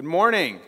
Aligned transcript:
Good 0.00 0.08
morning. 0.08 0.60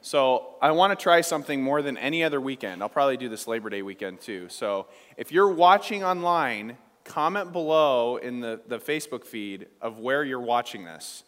So, 0.00 0.54
I 0.62 0.70
want 0.70 0.98
to 0.98 1.02
try 1.02 1.20
something 1.20 1.62
more 1.62 1.82
than 1.82 1.98
any 1.98 2.24
other 2.24 2.40
weekend. 2.40 2.80
I'll 2.80 2.88
probably 2.88 3.18
do 3.18 3.28
this 3.28 3.46
Labor 3.46 3.68
Day 3.68 3.82
weekend 3.82 4.22
too. 4.22 4.48
So, 4.48 4.86
if 5.18 5.30
you're 5.30 5.52
watching 5.52 6.02
online, 6.02 6.78
comment 7.04 7.52
below 7.52 8.16
in 8.16 8.40
the, 8.40 8.62
the 8.66 8.78
Facebook 8.78 9.26
feed 9.26 9.66
of 9.82 9.98
where 9.98 10.24
you're 10.24 10.40
watching 10.40 10.86
this. 10.86 11.22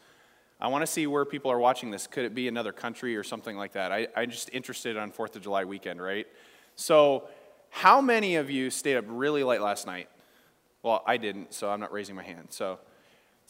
I 0.59 0.69
want 0.69 0.81
to 0.81 0.87
see 0.87 1.07
where 1.07 1.27
people 1.27 1.53
are 1.53 1.59
watching 1.59 1.91
this. 1.91 2.07
Could 2.07 2.25
it 2.25 2.35
be 2.35 2.49
another 2.49 2.73
country 2.73 3.15
or 3.15 3.25
something 3.25 3.59
like 3.59 3.75
that? 3.75 3.93
I, 3.93 4.09
I'm 4.17 4.31
just 4.31 4.49
interested 4.51 4.97
on 4.97 5.13
4th 5.13 5.37
of 5.37 5.43
July 5.43 5.67
weekend, 5.67 6.01
right? 6.01 6.27
So, 6.77 7.29
how 7.69 8.01
many 8.01 8.37
of 8.37 8.49
you 8.51 8.71
stayed 8.71 8.97
up 8.97 9.05
really 9.07 9.45
late 9.45 9.61
last 9.61 9.87
night? 9.87 10.09
Well, 10.83 11.03
I 11.07 11.19
didn't, 11.19 11.53
so 11.53 11.69
I'm 11.69 11.81
not 11.81 11.93
raising 11.93 12.17
my 12.17 12.23
hand. 12.23 12.47
So, 12.49 12.79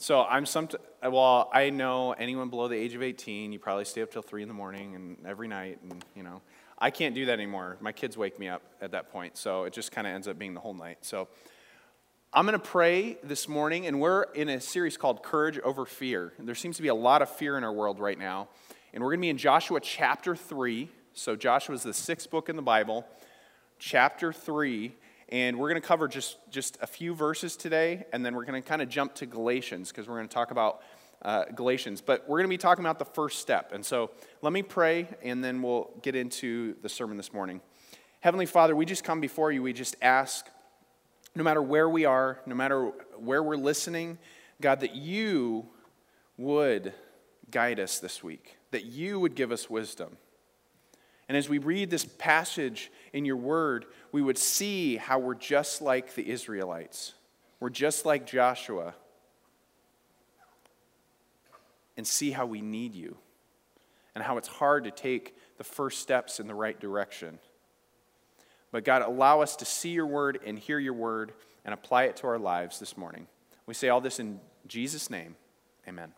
so 0.01 0.23
I'm 0.23 0.47
some. 0.47 0.67
Well, 1.03 1.47
I 1.53 1.69
know 1.69 2.13
anyone 2.13 2.49
below 2.49 2.67
the 2.67 2.75
age 2.75 2.95
of 2.95 3.03
18, 3.03 3.51
you 3.51 3.59
probably 3.59 3.85
stay 3.85 4.01
up 4.01 4.11
till 4.11 4.23
three 4.23 4.41
in 4.41 4.47
the 4.47 4.53
morning 4.53 4.95
and 4.95 5.17
every 5.27 5.47
night, 5.47 5.77
and 5.83 6.03
you 6.15 6.23
know, 6.23 6.41
I 6.79 6.89
can't 6.89 7.13
do 7.13 7.27
that 7.27 7.33
anymore. 7.33 7.77
My 7.81 7.91
kids 7.91 8.17
wake 8.17 8.39
me 8.39 8.49
up 8.49 8.63
at 8.81 8.93
that 8.93 9.11
point, 9.11 9.37
so 9.37 9.65
it 9.65 9.73
just 9.73 9.91
kind 9.91 10.07
of 10.07 10.13
ends 10.13 10.27
up 10.27 10.39
being 10.39 10.55
the 10.55 10.59
whole 10.59 10.73
night. 10.73 10.97
So 11.01 11.27
I'm 12.33 12.47
going 12.47 12.59
to 12.59 12.67
pray 12.67 13.19
this 13.21 13.47
morning, 13.47 13.85
and 13.85 14.01
we're 14.01 14.23
in 14.23 14.49
a 14.49 14.59
series 14.59 14.97
called 14.97 15.21
Courage 15.21 15.59
Over 15.59 15.85
Fear. 15.85 16.33
There 16.39 16.55
seems 16.55 16.77
to 16.77 16.81
be 16.81 16.87
a 16.87 16.95
lot 16.95 17.21
of 17.21 17.29
fear 17.29 17.55
in 17.55 17.63
our 17.63 17.71
world 17.71 17.99
right 17.99 18.17
now, 18.17 18.49
and 18.95 19.03
we're 19.03 19.11
going 19.11 19.19
to 19.19 19.25
be 19.25 19.29
in 19.29 19.37
Joshua 19.37 19.79
chapter 19.81 20.35
three. 20.35 20.89
So 21.13 21.35
Joshua 21.35 21.75
is 21.75 21.83
the 21.83 21.93
sixth 21.93 22.31
book 22.31 22.49
in 22.49 22.55
the 22.55 22.63
Bible, 22.63 23.05
chapter 23.77 24.33
three. 24.33 24.95
And 25.31 25.57
we're 25.57 25.69
going 25.69 25.81
to 25.81 25.87
cover 25.87 26.09
just, 26.09 26.37
just 26.49 26.77
a 26.81 26.87
few 26.87 27.15
verses 27.15 27.55
today, 27.55 28.05
and 28.11 28.25
then 28.25 28.35
we're 28.35 28.43
going 28.43 28.61
to 28.61 28.67
kind 28.67 28.81
of 28.81 28.89
jump 28.89 29.15
to 29.15 29.25
Galatians 29.25 29.89
because 29.89 30.05
we're 30.07 30.17
going 30.17 30.27
to 30.27 30.33
talk 30.33 30.51
about 30.51 30.81
uh, 31.21 31.45
Galatians. 31.55 32.01
But 32.01 32.27
we're 32.27 32.39
going 32.39 32.49
to 32.49 32.53
be 32.53 32.57
talking 32.57 32.83
about 32.83 32.99
the 32.99 33.05
first 33.05 33.39
step. 33.39 33.71
And 33.71 33.85
so 33.85 34.11
let 34.41 34.51
me 34.51 34.61
pray, 34.61 35.07
and 35.23 35.41
then 35.41 35.61
we'll 35.61 35.89
get 36.01 36.15
into 36.15 36.75
the 36.81 36.89
sermon 36.89 37.15
this 37.15 37.31
morning. 37.31 37.61
Heavenly 38.19 38.45
Father, 38.45 38.75
we 38.75 38.85
just 38.85 39.05
come 39.05 39.21
before 39.21 39.53
you. 39.53 39.63
We 39.63 39.71
just 39.71 39.95
ask, 40.01 40.47
no 41.33 41.45
matter 41.45 41.61
where 41.61 41.87
we 41.87 42.03
are, 42.03 42.41
no 42.45 42.53
matter 42.53 42.87
where 43.17 43.41
we're 43.41 43.55
listening, 43.55 44.17
God, 44.59 44.81
that 44.81 44.95
you 44.95 45.65
would 46.37 46.93
guide 47.49 47.79
us 47.79 47.99
this 47.99 48.21
week, 48.21 48.57
that 48.71 48.83
you 48.83 49.17
would 49.17 49.35
give 49.35 49.53
us 49.53 49.69
wisdom. 49.69 50.17
And 51.31 51.37
as 51.37 51.47
we 51.47 51.59
read 51.59 51.89
this 51.89 52.03
passage 52.03 52.91
in 53.13 53.23
your 53.23 53.37
word, 53.37 53.85
we 54.11 54.21
would 54.21 54.37
see 54.37 54.97
how 54.97 55.17
we're 55.17 55.33
just 55.33 55.81
like 55.81 56.13
the 56.13 56.29
Israelites. 56.29 57.13
We're 57.61 57.69
just 57.69 58.05
like 58.05 58.27
Joshua. 58.27 58.95
And 61.95 62.05
see 62.05 62.31
how 62.31 62.45
we 62.45 62.59
need 62.59 62.95
you 62.95 63.15
and 64.13 64.21
how 64.21 64.35
it's 64.35 64.49
hard 64.49 64.83
to 64.83 64.91
take 64.91 65.37
the 65.57 65.63
first 65.63 65.99
steps 66.01 66.41
in 66.41 66.47
the 66.47 66.53
right 66.53 66.77
direction. 66.77 67.39
But 68.73 68.83
God, 68.83 69.01
allow 69.01 69.39
us 69.39 69.55
to 69.55 69.63
see 69.63 69.91
your 69.91 70.07
word 70.07 70.37
and 70.45 70.59
hear 70.59 70.79
your 70.79 70.95
word 70.95 71.31
and 71.63 71.73
apply 71.73 72.03
it 72.03 72.17
to 72.17 72.27
our 72.27 72.39
lives 72.39 72.77
this 72.77 72.97
morning. 72.97 73.25
We 73.67 73.73
say 73.73 73.87
all 73.87 74.01
this 74.01 74.19
in 74.19 74.41
Jesus' 74.67 75.09
name. 75.09 75.37
Amen. 75.87 76.11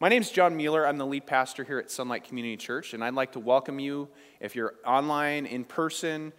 My 0.00 0.08
name 0.08 0.22
is 0.22 0.30
John 0.30 0.56
Mueller. 0.56 0.88
I'm 0.88 0.98
the 0.98 1.06
lead 1.06 1.24
pastor 1.24 1.62
here 1.62 1.78
at 1.78 1.88
Sunlight 1.88 2.24
Community 2.24 2.56
Church, 2.56 2.94
and 2.94 3.04
I'd 3.04 3.14
like 3.14 3.30
to 3.32 3.38
welcome 3.38 3.78
you 3.78 4.08
if 4.40 4.56
you're 4.56 4.74
online, 4.84 5.46
in 5.46 5.64
person. 5.64 6.32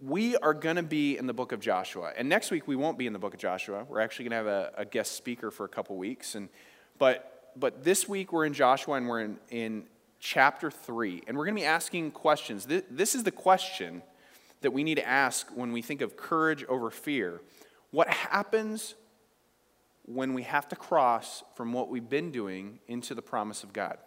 We 0.00 0.36
are 0.36 0.54
going 0.54 0.76
to 0.76 0.84
be 0.84 1.18
in 1.18 1.26
the 1.26 1.32
book 1.32 1.50
of 1.50 1.58
Joshua. 1.58 2.12
And 2.16 2.28
next 2.28 2.52
week, 2.52 2.68
we 2.68 2.76
won't 2.76 2.96
be 2.96 3.08
in 3.08 3.12
the 3.12 3.18
book 3.18 3.34
of 3.34 3.40
Joshua. 3.40 3.84
We're 3.88 4.00
actually 4.00 4.28
going 4.28 4.30
to 4.30 4.36
have 4.36 4.46
a, 4.46 4.72
a, 4.78 4.84
guest 4.84 5.16
speaker 5.16 5.50
for 5.50 5.64
a 5.64 5.68
couple 5.68 5.96
weeks. 5.96 6.36
And, 6.36 6.48
but, 6.96 7.50
but 7.56 7.82
this 7.82 8.08
week, 8.08 8.32
we're 8.32 8.46
in 8.46 8.54
Joshua 8.54 8.94
and 8.94 9.08
we're 9.08 9.22
in, 9.22 9.38
in 9.50 9.84
chapter 10.20 10.70
3. 10.70 11.24
And 11.26 11.36
we're 11.36 11.44
going 11.44 11.56
to 11.56 11.60
be 11.60 11.66
asking 11.66 12.12
questions. 12.12 12.66
This, 12.66 12.84
this 12.88 13.16
is 13.16 13.24
the 13.24 13.32
question 13.32 14.02
that 14.60 14.72
we 14.72 14.84
need 14.84 14.94
to 14.96 15.06
ask 15.06 15.48
when 15.56 15.72
we 15.72 15.82
think 15.82 16.02
of 16.02 16.16
courage 16.16 16.64
over 16.68 16.88
fear. 16.88 17.40
What 17.90 18.08
happens 18.08 18.94
when 20.06 20.34
we 20.34 20.42
have 20.42 20.68
to 20.68 20.76
cross 20.76 21.42
from 21.54 21.72
what 21.72 21.88
we've 21.88 22.08
been 22.08 22.30
doing 22.30 22.78
into 22.88 23.14
the 23.14 23.22
promise 23.22 23.62
of 23.62 23.72
God? 23.72 23.98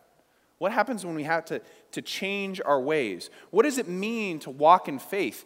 What 0.58 0.72
happens 0.72 1.06
when 1.06 1.16
we 1.16 1.24
have 1.24 1.46
to, 1.46 1.62
to 1.92 2.02
change 2.02 2.62
our 2.66 2.80
ways? 2.80 3.30
What 3.50 3.64
does 3.64 3.78
it 3.78 3.88
mean 3.88 4.40
to 4.40 4.50
walk 4.50 4.88
in 4.88 5.00
faith? 5.00 5.46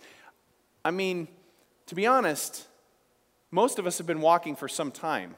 I 0.83 0.91
mean, 0.91 1.27
to 1.87 1.95
be 1.95 2.07
honest, 2.07 2.67
most 3.51 3.77
of 3.77 3.85
us 3.85 3.99
have 3.99 4.07
been 4.07 4.21
walking 4.21 4.55
for 4.55 4.67
some 4.67 4.91
time. 4.91 5.35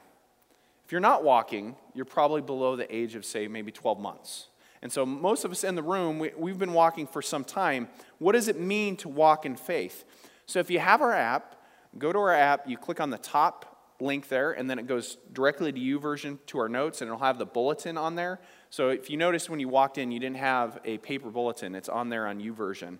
If 0.84 0.92
you're 0.92 1.00
not 1.00 1.24
walking, 1.24 1.76
you're 1.94 2.04
probably 2.04 2.40
below 2.40 2.76
the 2.76 2.94
age 2.94 3.14
of, 3.14 3.24
say, 3.24 3.48
maybe 3.48 3.72
12 3.72 3.98
months. 3.98 4.48
And 4.82 4.92
so, 4.92 5.04
most 5.04 5.44
of 5.44 5.50
us 5.50 5.64
in 5.64 5.74
the 5.74 5.82
room, 5.82 6.18
we, 6.18 6.30
we've 6.36 6.58
been 6.58 6.72
walking 6.72 7.06
for 7.06 7.20
some 7.20 7.44
time. 7.44 7.88
What 8.18 8.32
does 8.32 8.46
it 8.46 8.58
mean 8.58 8.96
to 8.98 9.08
walk 9.08 9.44
in 9.44 9.56
faith? 9.56 10.04
So, 10.46 10.60
if 10.60 10.70
you 10.70 10.78
have 10.78 11.02
our 11.02 11.12
app, 11.12 11.56
go 11.98 12.12
to 12.12 12.18
our 12.18 12.32
app, 12.32 12.68
you 12.68 12.76
click 12.76 13.00
on 13.00 13.10
the 13.10 13.18
top 13.18 13.75
link 14.00 14.28
there, 14.28 14.52
and 14.52 14.68
then 14.68 14.78
it 14.78 14.86
goes 14.86 15.16
directly 15.32 15.72
to 15.72 15.78
YouVersion 15.78 16.38
to 16.46 16.58
our 16.58 16.68
notes, 16.68 17.00
and 17.00 17.08
it'll 17.08 17.20
have 17.20 17.38
the 17.38 17.46
bulletin 17.46 17.96
on 17.96 18.14
there. 18.14 18.40
So 18.70 18.90
if 18.90 19.10
you 19.10 19.16
noticed 19.16 19.48
when 19.48 19.60
you 19.60 19.68
walked 19.68 19.98
in, 19.98 20.10
you 20.10 20.20
didn't 20.20 20.36
have 20.36 20.78
a 20.84 20.98
paper 20.98 21.30
bulletin. 21.30 21.74
It's 21.74 21.88
on 21.88 22.08
there 22.08 22.26
on 22.26 22.40
YouVersion, 22.40 22.98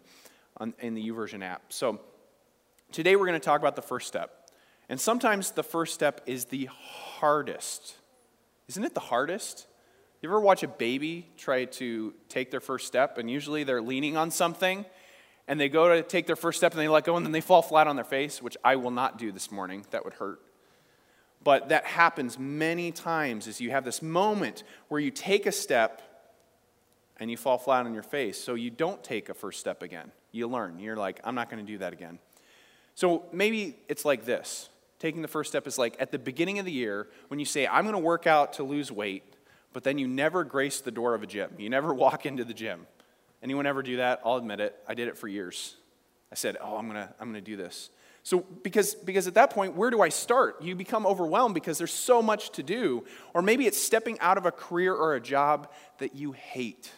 on, 0.56 0.74
in 0.80 0.94
the 0.94 1.08
YouVersion 1.10 1.42
app. 1.42 1.72
So 1.72 2.00
today 2.92 3.16
we're 3.16 3.26
going 3.26 3.40
to 3.40 3.44
talk 3.44 3.60
about 3.60 3.76
the 3.76 3.82
first 3.82 4.06
step. 4.06 4.50
And 4.88 5.00
sometimes 5.00 5.50
the 5.50 5.62
first 5.62 5.94
step 5.94 6.20
is 6.26 6.46
the 6.46 6.68
hardest. 6.72 7.96
Isn't 8.68 8.84
it 8.84 8.94
the 8.94 9.00
hardest? 9.00 9.66
You 10.22 10.28
ever 10.28 10.40
watch 10.40 10.62
a 10.62 10.68
baby 10.68 11.28
try 11.36 11.66
to 11.66 12.14
take 12.28 12.50
their 12.50 12.60
first 12.60 12.86
step, 12.86 13.18
and 13.18 13.30
usually 13.30 13.64
they're 13.64 13.82
leaning 13.82 14.16
on 14.16 14.30
something, 14.30 14.84
and 15.46 15.60
they 15.60 15.68
go 15.68 15.94
to 15.94 16.02
take 16.02 16.26
their 16.26 16.36
first 16.36 16.58
step, 16.58 16.72
and 16.72 16.80
they 16.80 16.88
let 16.88 17.04
go, 17.04 17.16
and 17.16 17.26
then 17.26 17.32
they 17.32 17.40
fall 17.40 17.62
flat 17.62 17.86
on 17.86 17.96
their 17.96 18.04
face, 18.04 18.40
which 18.40 18.56
I 18.64 18.76
will 18.76 18.90
not 18.90 19.18
do 19.18 19.30
this 19.30 19.52
morning. 19.52 19.84
That 19.90 20.04
would 20.04 20.14
hurt. 20.14 20.40
But 21.42 21.68
that 21.68 21.84
happens 21.84 22.38
many 22.38 22.90
times 22.90 23.46
as 23.46 23.60
you 23.60 23.70
have 23.70 23.84
this 23.84 24.02
moment 24.02 24.64
where 24.88 25.00
you 25.00 25.10
take 25.10 25.46
a 25.46 25.52
step 25.52 26.02
and 27.18 27.30
you 27.30 27.36
fall 27.36 27.58
flat 27.58 27.86
on 27.86 27.94
your 27.94 28.02
face. 28.02 28.38
So 28.38 28.54
you 28.54 28.70
don't 28.70 29.02
take 29.02 29.28
a 29.28 29.34
first 29.34 29.60
step 29.60 29.82
again. 29.82 30.10
You 30.32 30.48
learn. 30.48 30.78
You're 30.78 30.96
like, 30.96 31.20
I'm 31.24 31.34
not 31.34 31.48
going 31.48 31.64
to 31.64 31.72
do 31.72 31.78
that 31.78 31.92
again. 31.92 32.18
So 32.94 33.24
maybe 33.32 33.76
it's 33.88 34.04
like 34.04 34.24
this 34.24 34.70
taking 34.98 35.22
the 35.22 35.28
first 35.28 35.50
step 35.50 35.66
is 35.66 35.78
like 35.78 35.94
at 36.00 36.10
the 36.10 36.18
beginning 36.18 36.58
of 36.58 36.64
the 36.64 36.72
year 36.72 37.08
when 37.28 37.38
you 37.38 37.46
say, 37.46 37.66
I'm 37.66 37.84
going 37.84 37.94
to 37.94 37.98
work 37.98 38.26
out 38.26 38.54
to 38.54 38.62
lose 38.62 38.90
weight, 38.90 39.22
but 39.72 39.84
then 39.84 39.98
you 39.98 40.08
never 40.08 40.42
grace 40.44 40.80
the 40.80 40.90
door 40.90 41.14
of 41.14 41.22
a 41.22 41.26
gym. 41.26 41.50
You 41.58 41.68
never 41.68 41.92
walk 41.94 42.26
into 42.26 42.44
the 42.44 42.54
gym. 42.54 42.86
Anyone 43.42 43.66
ever 43.66 43.82
do 43.82 43.98
that? 43.98 44.20
I'll 44.24 44.36
admit 44.36 44.60
it. 44.60 44.76
I 44.88 44.94
did 44.94 45.08
it 45.08 45.16
for 45.16 45.28
years. 45.28 45.76
I 46.32 46.34
said, 46.34 46.56
Oh, 46.60 46.76
I'm 46.76 46.88
going 46.88 47.06
to 47.06 47.14
I'm 47.20 47.30
going 47.30 47.44
to 47.44 47.50
do 47.50 47.56
this. 47.56 47.90
So, 48.26 48.40
because, 48.40 48.96
because 48.96 49.28
at 49.28 49.34
that 49.34 49.50
point, 49.50 49.76
where 49.76 49.88
do 49.88 50.02
I 50.02 50.08
start? 50.08 50.60
You 50.60 50.74
become 50.74 51.06
overwhelmed 51.06 51.54
because 51.54 51.78
there's 51.78 51.92
so 51.92 52.20
much 52.20 52.50
to 52.54 52.64
do. 52.64 53.04
Or 53.34 53.40
maybe 53.40 53.68
it's 53.68 53.80
stepping 53.80 54.18
out 54.18 54.36
of 54.36 54.46
a 54.46 54.50
career 54.50 54.92
or 54.92 55.14
a 55.14 55.20
job 55.20 55.70
that 55.98 56.16
you 56.16 56.32
hate 56.32 56.90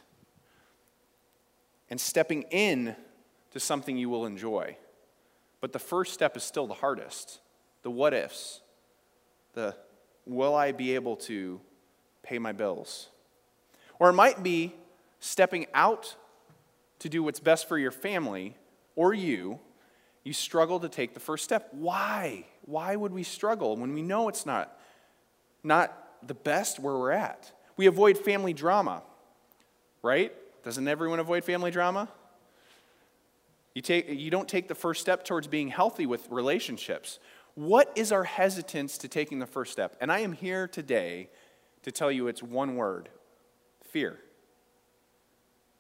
and 1.90 2.00
stepping 2.00 2.44
in 2.44 2.96
to 3.50 3.60
something 3.60 3.98
you 3.98 4.08
will 4.08 4.24
enjoy. 4.24 4.78
But 5.60 5.74
the 5.74 5.78
first 5.78 6.14
step 6.14 6.34
is 6.34 6.44
still 6.44 6.66
the 6.66 6.72
hardest 6.72 7.40
the 7.82 7.90
what 7.90 8.14
ifs, 8.14 8.62
the 9.52 9.76
will 10.24 10.54
I 10.54 10.72
be 10.72 10.94
able 10.94 11.16
to 11.16 11.60
pay 12.22 12.38
my 12.38 12.52
bills? 12.52 13.10
Or 13.98 14.08
it 14.08 14.14
might 14.14 14.42
be 14.42 14.74
stepping 15.20 15.66
out 15.74 16.16
to 17.00 17.10
do 17.10 17.22
what's 17.22 17.38
best 17.38 17.68
for 17.68 17.76
your 17.76 17.90
family 17.90 18.56
or 18.96 19.12
you 19.12 19.60
you 20.28 20.34
struggle 20.34 20.78
to 20.78 20.90
take 20.90 21.14
the 21.14 21.20
first 21.20 21.42
step. 21.42 21.68
Why? 21.72 22.44
Why 22.66 22.94
would 22.94 23.12
we 23.12 23.22
struggle 23.22 23.78
when 23.78 23.94
we 23.94 24.02
know 24.02 24.28
it's 24.28 24.44
not, 24.44 24.78
not 25.64 25.90
the 26.22 26.34
best 26.34 26.78
where 26.78 26.98
we're 26.98 27.12
at? 27.12 27.50
We 27.78 27.86
avoid 27.86 28.18
family 28.18 28.52
drama, 28.52 29.02
right? 30.02 30.34
Doesn't 30.64 30.86
everyone 30.86 31.18
avoid 31.18 31.44
family 31.44 31.70
drama? 31.70 32.10
You, 33.74 33.80
take, 33.80 34.10
you 34.10 34.30
don't 34.30 34.46
take 34.46 34.68
the 34.68 34.74
first 34.74 35.00
step 35.00 35.24
towards 35.24 35.46
being 35.46 35.68
healthy 35.68 36.04
with 36.04 36.28
relationships. 36.28 37.20
What 37.54 37.90
is 37.96 38.12
our 38.12 38.24
hesitance 38.24 38.98
to 38.98 39.08
taking 39.08 39.38
the 39.38 39.46
first 39.46 39.72
step? 39.72 39.96
And 39.98 40.12
I 40.12 40.18
am 40.18 40.32
here 40.32 40.68
today 40.68 41.30
to 41.84 41.90
tell 41.90 42.12
you 42.12 42.28
it's 42.28 42.42
one 42.42 42.76
word 42.76 43.08
fear. 43.82 44.18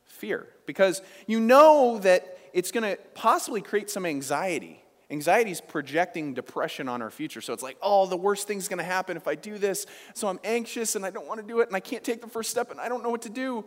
Fear. 0.06 0.48
Because 0.64 1.02
you 1.26 1.38
know 1.38 1.98
that 1.98 2.37
it's 2.58 2.72
going 2.72 2.82
to 2.82 3.00
possibly 3.14 3.60
create 3.60 3.88
some 3.88 4.04
anxiety. 4.04 4.82
Anxiety 5.12 5.52
is 5.52 5.60
projecting 5.60 6.34
depression 6.34 6.88
on 6.88 7.00
our 7.02 7.10
future. 7.10 7.40
So 7.40 7.52
it's 7.52 7.62
like, 7.62 7.76
oh, 7.80 8.06
the 8.06 8.16
worst 8.16 8.48
thing's 8.48 8.66
going 8.66 8.80
to 8.80 8.84
happen 8.84 9.16
if 9.16 9.28
I 9.28 9.36
do 9.36 9.58
this. 9.58 9.86
So 10.14 10.26
I'm 10.26 10.40
anxious 10.42 10.96
and 10.96 11.06
I 11.06 11.10
don't 11.10 11.28
want 11.28 11.40
to 11.40 11.46
do 11.46 11.60
it 11.60 11.68
and 11.68 11.76
I 11.76 11.80
can't 11.80 12.02
take 12.02 12.20
the 12.20 12.26
first 12.26 12.50
step 12.50 12.72
and 12.72 12.80
I 12.80 12.88
don't 12.88 13.04
know 13.04 13.10
what 13.10 13.22
to 13.22 13.30
do. 13.30 13.64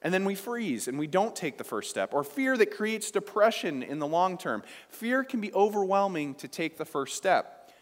And 0.00 0.14
then 0.14 0.24
we 0.24 0.36
freeze 0.36 0.86
and 0.86 0.96
we 0.96 1.08
don't 1.08 1.34
take 1.34 1.58
the 1.58 1.64
first 1.64 1.90
step. 1.90 2.14
Or 2.14 2.22
fear 2.22 2.56
that 2.56 2.70
creates 2.70 3.10
depression 3.10 3.82
in 3.82 3.98
the 3.98 4.06
long 4.06 4.38
term. 4.38 4.62
Fear 4.90 5.24
can 5.24 5.40
be 5.40 5.52
overwhelming 5.52 6.36
to 6.36 6.46
take 6.46 6.78
the 6.78 6.84
first 6.84 7.16
step. 7.16 7.72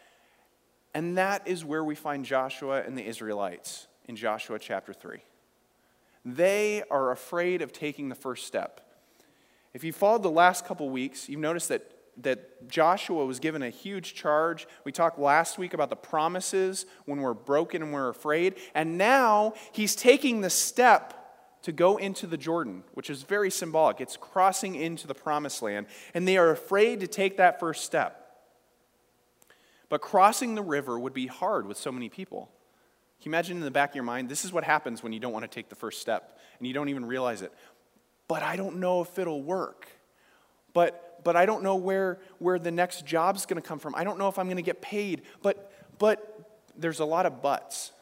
And 0.94 1.18
that 1.18 1.46
is 1.46 1.62
where 1.62 1.84
we 1.84 1.94
find 1.94 2.24
Joshua 2.24 2.82
and 2.82 2.96
the 2.96 3.04
Israelites. 3.06 3.86
in 4.06 4.16
Joshua 4.16 4.58
chapter 4.58 4.94
3. 4.94 5.22
They 6.24 6.84
are 6.90 7.10
afraid 7.10 7.60
of 7.60 7.70
taking 7.70 8.08
the 8.08 8.14
first 8.14 8.46
step. 8.46 8.80
If 9.74 9.84
you 9.84 9.92
followed 9.92 10.22
the 10.22 10.30
last 10.30 10.66
couple 10.66 10.88
weeks, 10.90 11.28
you've 11.28 11.40
noticed 11.40 11.68
that, 11.68 11.90
that 12.18 12.68
Joshua 12.68 13.24
was 13.24 13.40
given 13.40 13.62
a 13.62 13.70
huge 13.70 14.14
charge. 14.14 14.66
We 14.84 14.92
talked 14.92 15.18
last 15.18 15.58
week 15.58 15.72
about 15.72 15.88
the 15.88 15.96
promises 15.96 16.84
when 17.06 17.20
we're 17.20 17.34
broken 17.34 17.82
and 17.82 17.92
we're 17.92 18.10
afraid. 18.10 18.56
And 18.74 18.98
now 18.98 19.54
he's 19.72 19.96
taking 19.96 20.42
the 20.42 20.50
step 20.50 21.18
to 21.62 21.72
go 21.72 21.96
into 21.96 22.26
the 22.26 22.36
Jordan, 22.36 22.82
which 22.94 23.08
is 23.08 23.22
very 23.22 23.50
symbolic. 23.50 24.00
It's 24.00 24.16
crossing 24.16 24.74
into 24.74 25.06
the 25.06 25.14
promised 25.14 25.62
land. 25.62 25.86
And 26.12 26.26
they 26.26 26.36
are 26.36 26.50
afraid 26.50 27.00
to 27.00 27.06
take 27.06 27.38
that 27.38 27.60
first 27.60 27.84
step. 27.84 28.18
But 29.88 30.00
crossing 30.00 30.54
the 30.54 30.62
river 30.62 30.98
would 30.98 31.14
be 31.14 31.28
hard 31.28 31.66
with 31.66 31.76
so 31.76 31.92
many 31.92 32.08
people. 32.08 32.50
Can 33.20 33.30
you 33.30 33.36
imagine 33.36 33.58
in 33.58 33.62
the 33.62 33.70
back 33.70 33.90
of 33.90 33.94
your 33.94 34.04
mind? 34.04 34.28
This 34.28 34.44
is 34.44 34.52
what 34.52 34.64
happens 34.64 35.02
when 35.02 35.12
you 35.12 35.20
don't 35.20 35.32
want 35.32 35.44
to 35.44 35.48
take 35.48 35.68
the 35.68 35.76
first 35.76 36.00
step 36.00 36.40
and 36.58 36.66
you 36.66 36.74
don't 36.74 36.88
even 36.88 37.04
realize 37.04 37.42
it. 37.42 37.52
But 38.32 38.42
I 38.42 38.56
don't 38.56 38.76
know 38.76 39.02
if 39.02 39.18
it'll 39.18 39.42
work. 39.42 39.86
But, 40.72 41.22
but 41.22 41.36
I 41.36 41.44
don't 41.44 41.62
know 41.62 41.76
where, 41.76 42.18
where 42.38 42.58
the 42.58 42.70
next 42.70 43.04
job's 43.04 43.44
going 43.44 43.60
to 43.60 43.68
come 43.68 43.78
from. 43.78 43.94
I 43.94 44.04
don't 44.04 44.18
know 44.18 44.28
if 44.28 44.38
I'm 44.38 44.46
going 44.46 44.56
to 44.56 44.62
get 44.62 44.80
paid. 44.80 45.20
But, 45.42 45.70
but 45.98 46.50
there's 46.74 47.00
a 47.00 47.04
lot 47.04 47.26
of 47.26 47.42
buts. 47.42 47.92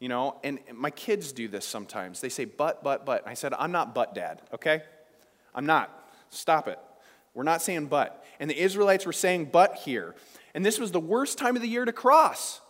You 0.00 0.08
know, 0.08 0.40
and 0.42 0.58
my 0.72 0.90
kids 0.90 1.30
do 1.30 1.46
this 1.46 1.64
sometimes. 1.64 2.20
They 2.20 2.28
say, 2.28 2.44
but, 2.44 2.82
but, 2.82 3.06
but. 3.06 3.24
I 3.24 3.34
said, 3.34 3.54
I'm 3.54 3.70
not 3.70 3.94
but, 3.94 4.16
dad, 4.16 4.42
okay? 4.52 4.82
I'm 5.54 5.66
not. 5.66 5.96
Stop 6.30 6.66
it. 6.66 6.80
We're 7.34 7.44
not 7.44 7.62
saying 7.62 7.86
but. 7.86 8.26
And 8.40 8.50
the 8.50 8.58
Israelites 8.60 9.06
were 9.06 9.12
saying 9.12 9.50
but 9.52 9.76
here. 9.76 10.16
And 10.54 10.66
this 10.66 10.80
was 10.80 10.90
the 10.90 10.98
worst 10.98 11.38
time 11.38 11.54
of 11.54 11.62
the 11.62 11.68
year 11.68 11.84
to 11.84 11.92
cross. 11.92 12.60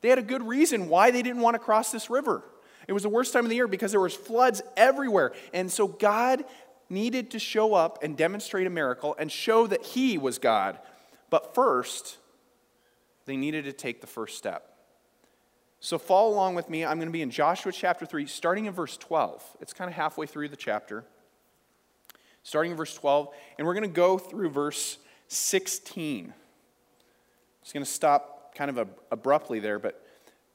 They 0.00 0.10
had 0.10 0.20
a 0.20 0.22
good 0.22 0.46
reason 0.46 0.88
why 0.88 1.10
they 1.10 1.22
didn't 1.22 1.42
want 1.42 1.56
to 1.56 1.58
cross 1.58 1.90
this 1.90 2.08
river. 2.08 2.44
It 2.90 2.92
was 2.92 3.04
the 3.04 3.08
worst 3.08 3.32
time 3.32 3.44
of 3.44 3.50
the 3.50 3.54
year 3.54 3.68
because 3.68 3.92
there 3.92 4.00
was 4.00 4.16
floods 4.16 4.62
everywhere. 4.76 5.32
And 5.54 5.70
so 5.70 5.86
God 5.86 6.44
needed 6.88 7.30
to 7.30 7.38
show 7.38 7.72
up 7.72 8.02
and 8.02 8.16
demonstrate 8.16 8.66
a 8.66 8.70
miracle 8.70 9.14
and 9.16 9.30
show 9.30 9.68
that 9.68 9.84
he 9.84 10.18
was 10.18 10.40
God. 10.40 10.76
But 11.30 11.54
first, 11.54 12.18
they 13.26 13.36
needed 13.36 13.64
to 13.66 13.72
take 13.72 14.00
the 14.00 14.08
first 14.08 14.36
step. 14.36 14.76
So 15.78 15.98
follow 15.98 16.34
along 16.34 16.56
with 16.56 16.68
me. 16.68 16.84
I'm 16.84 16.96
going 16.96 17.06
to 17.06 17.12
be 17.12 17.22
in 17.22 17.30
Joshua 17.30 17.70
chapter 17.70 18.04
3, 18.04 18.26
starting 18.26 18.64
in 18.64 18.72
verse 18.72 18.96
12. 18.96 19.58
It's 19.60 19.72
kind 19.72 19.88
of 19.88 19.94
halfway 19.94 20.26
through 20.26 20.48
the 20.48 20.56
chapter. 20.56 21.04
Starting 22.42 22.72
in 22.72 22.76
verse 22.76 22.96
12, 22.96 23.28
and 23.56 23.68
we're 23.68 23.74
going 23.74 23.88
to 23.88 23.94
go 23.94 24.18
through 24.18 24.50
verse 24.50 24.98
16. 25.28 26.24
I'm 26.24 26.32
just 27.62 27.72
going 27.72 27.86
to 27.86 27.90
stop 27.90 28.52
kind 28.56 28.68
of 28.68 28.88
abruptly 29.12 29.60
there, 29.60 29.78
but 29.78 30.04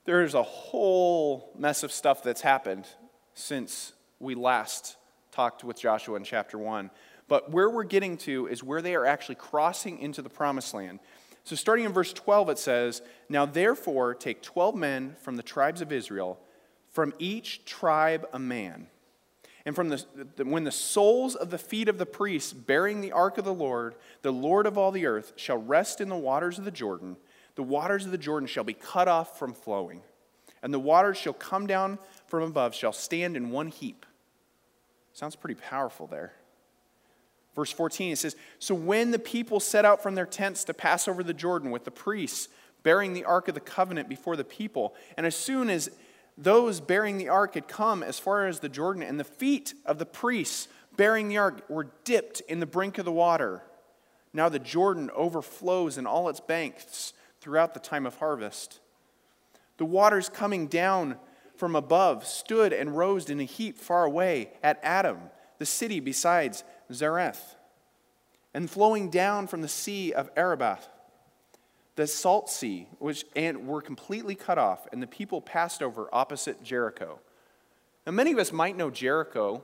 there's 0.05 0.35
a 0.35 0.43
whole 0.43 1.51
mess 1.57 1.83
of 1.83 1.91
stuff 1.91 2.23
that's 2.23 2.41
happened 2.41 2.85
since 3.33 3.93
we 4.19 4.35
last 4.35 4.97
talked 5.31 5.63
with 5.63 5.79
Joshua 5.79 6.15
in 6.15 6.23
chapter 6.23 6.57
1. 6.57 6.89
But 7.27 7.51
where 7.51 7.69
we're 7.69 7.83
getting 7.83 8.17
to 8.19 8.47
is 8.47 8.63
where 8.63 8.81
they 8.81 8.95
are 8.95 9.05
actually 9.05 9.35
crossing 9.35 9.99
into 9.99 10.21
the 10.21 10.29
promised 10.29 10.73
land. 10.73 10.99
So, 11.43 11.55
starting 11.55 11.85
in 11.85 11.93
verse 11.93 12.13
12, 12.13 12.49
it 12.51 12.59
says, 12.59 13.01
Now 13.29 13.45
therefore, 13.45 14.15
take 14.15 14.41
12 14.41 14.75
men 14.75 15.15
from 15.21 15.35
the 15.35 15.43
tribes 15.43 15.81
of 15.81 15.91
Israel, 15.91 16.39
from 16.91 17.13
each 17.19 17.65
tribe 17.65 18.27
a 18.31 18.39
man. 18.39 18.87
And 19.65 19.75
from 19.75 19.89
the, 19.89 20.05
when 20.43 20.63
the 20.63 20.71
soles 20.71 21.35
of 21.35 21.49
the 21.49 21.57
feet 21.57 21.89
of 21.89 21.97
the 21.97 22.05
priests 22.05 22.53
bearing 22.53 23.01
the 23.01 23.11
ark 23.11 23.39
of 23.39 23.45
the 23.45 23.53
Lord, 23.53 23.95
the 24.21 24.31
Lord 24.31 24.67
of 24.67 24.77
all 24.77 24.91
the 24.91 25.07
earth, 25.07 25.33
shall 25.35 25.57
rest 25.57 25.99
in 25.99 26.09
the 26.09 26.15
waters 26.15 26.59
of 26.59 26.65
the 26.65 26.71
Jordan, 26.71 27.17
the 27.55 27.63
waters 27.63 28.05
of 28.05 28.11
the 28.11 28.17
Jordan 28.17 28.47
shall 28.47 28.63
be 28.63 28.73
cut 28.73 29.07
off 29.07 29.39
from 29.39 29.53
flowing, 29.53 30.01
and 30.61 30.73
the 30.73 30.79
waters 30.79 31.17
shall 31.17 31.33
come 31.33 31.67
down 31.67 31.99
from 32.27 32.43
above, 32.43 32.75
shall 32.75 32.93
stand 32.93 33.37
in 33.37 33.51
one 33.51 33.67
heap. 33.67 34.05
Sounds 35.13 35.35
pretty 35.35 35.59
powerful 35.59 36.07
there. 36.07 36.33
Verse 37.55 37.71
14, 37.71 38.11
it 38.11 38.17
says, 38.17 38.35
So 38.59 38.75
when 38.75 39.11
the 39.11 39.19
people 39.19 39.61
set 39.61 39.85
out 39.85 40.03
from 40.03 40.15
their 40.15 40.25
tents 40.25 40.65
to 40.65 40.73
pass 40.73 41.07
over 41.07 41.23
the 41.23 41.33
Jordan 41.33 41.71
with 41.71 41.85
the 41.85 41.91
priests 41.91 42.49
bearing 42.83 43.13
the 43.13 43.23
ark 43.23 43.47
of 43.47 43.53
the 43.53 43.61
covenant 43.61 44.09
before 44.09 44.35
the 44.35 44.43
people, 44.43 44.93
and 45.15 45.25
as 45.25 45.35
soon 45.35 45.69
as 45.69 45.89
those 46.37 46.81
bearing 46.81 47.17
the 47.17 47.29
ark 47.29 47.53
had 47.53 47.69
come 47.69 48.03
as 48.03 48.19
far 48.19 48.45
as 48.45 48.59
the 48.59 48.67
Jordan, 48.67 49.01
and 49.01 49.17
the 49.17 49.23
feet 49.23 49.73
of 49.85 49.99
the 49.99 50.05
priests 50.05 50.67
bearing 50.97 51.29
the 51.29 51.37
ark 51.37 51.63
were 51.69 51.87
dipped 52.03 52.41
in 52.41 52.59
the 52.59 52.65
brink 52.65 52.97
of 52.97 53.05
the 53.05 53.11
water, 53.11 53.61
now 54.33 54.49
the 54.49 54.59
Jordan 54.59 55.09
overflows 55.15 55.97
in 55.97 56.05
all 56.05 56.27
its 56.27 56.41
banks 56.41 57.13
throughout 57.45 57.75
the 57.75 57.79
time 57.79 58.07
of 58.07 58.15
harvest. 58.15 58.79
The 59.77 59.85
waters 59.85 60.29
coming 60.29 60.65
down 60.65 61.17
from 61.55 61.75
above 61.75 62.25
stood 62.25 62.73
and 62.73 62.97
rose 62.97 63.29
in 63.29 63.39
a 63.39 63.43
heap 63.43 63.77
far 63.77 64.03
away 64.03 64.49
at 64.63 64.79
Adam, 64.81 65.19
the 65.59 65.65
city 65.67 65.99
besides 65.99 66.63
Zarethan, 66.91 67.37
and 68.55 68.67
flowing 68.67 69.11
down 69.11 69.45
from 69.45 69.61
the 69.61 69.67
sea 69.67 70.11
of 70.11 70.31
Arabah, 70.35 70.79
the 71.97 72.07
salt 72.07 72.49
sea, 72.49 72.87
which 72.97 73.25
and 73.35 73.67
were 73.67 73.79
completely 73.79 74.33
cut 74.33 74.57
off, 74.57 74.87
and 74.91 74.99
the 74.99 75.05
people 75.05 75.39
passed 75.39 75.83
over 75.83 76.09
opposite 76.11 76.63
Jericho. 76.63 77.19
Now, 78.07 78.13
many 78.13 78.31
of 78.31 78.39
us 78.39 78.51
might 78.51 78.75
know 78.75 78.89
Jericho 78.89 79.61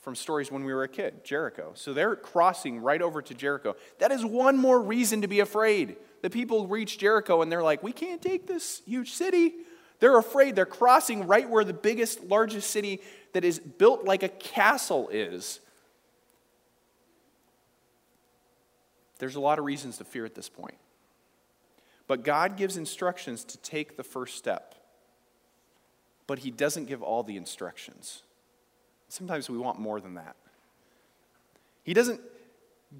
from 0.00 0.14
stories 0.14 0.50
when 0.50 0.64
we 0.64 0.72
were 0.72 0.84
a 0.84 0.88
kid, 0.88 1.24
Jericho. 1.24 1.72
So 1.74 1.92
they're 1.92 2.16
crossing 2.16 2.80
right 2.80 3.02
over 3.02 3.20
to 3.20 3.34
Jericho. 3.34 3.76
That 3.98 4.12
is 4.12 4.24
one 4.24 4.56
more 4.56 4.80
reason 4.80 5.20
to 5.20 5.28
be 5.28 5.40
afraid 5.40 5.98
the 6.22 6.30
people 6.30 6.66
reach 6.66 6.98
Jericho 6.98 7.42
and 7.42 7.50
they're 7.50 7.62
like, 7.62 7.82
we 7.82 7.92
can't 7.92 8.20
take 8.20 8.46
this 8.46 8.82
huge 8.86 9.12
city. 9.12 9.54
They're 10.00 10.18
afraid. 10.18 10.56
They're 10.56 10.66
crossing 10.66 11.26
right 11.26 11.48
where 11.48 11.64
the 11.64 11.72
biggest, 11.72 12.24
largest 12.24 12.70
city 12.70 13.00
that 13.32 13.44
is 13.44 13.58
built 13.58 14.04
like 14.04 14.22
a 14.22 14.28
castle 14.28 15.08
is. 15.10 15.60
There's 19.18 19.36
a 19.36 19.40
lot 19.40 19.58
of 19.58 19.64
reasons 19.64 19.98
to 19.98 20.04
fear 20.04 20.24
at 20.24 20.34
this 20.34 20.48
point. 20.48 20.76
But 22.06 22.22
God 22.24 22.56
gives 22.56 22.76
instructions 22.76 23.44
to 23.44 23.58
take 23.58 23.96
the 23.96 24.04
first 24.04 24.36
step. 24.36 24.74
But 26.26 26.40
He 26.40 26.50
doesn't 26.50 26.86
give 26.86 27.02
all 27.02 27.22
the 27.22 27.36
instructions. 27.36 28.22
Sometimes 29.08 29.50
we 29.50 29.58
want 29.58 29.78
more 29.78 30.00
than 30.00 30.14
that. 30.14 30.36
He 31.82 31.94
doesn't 31.94 32.20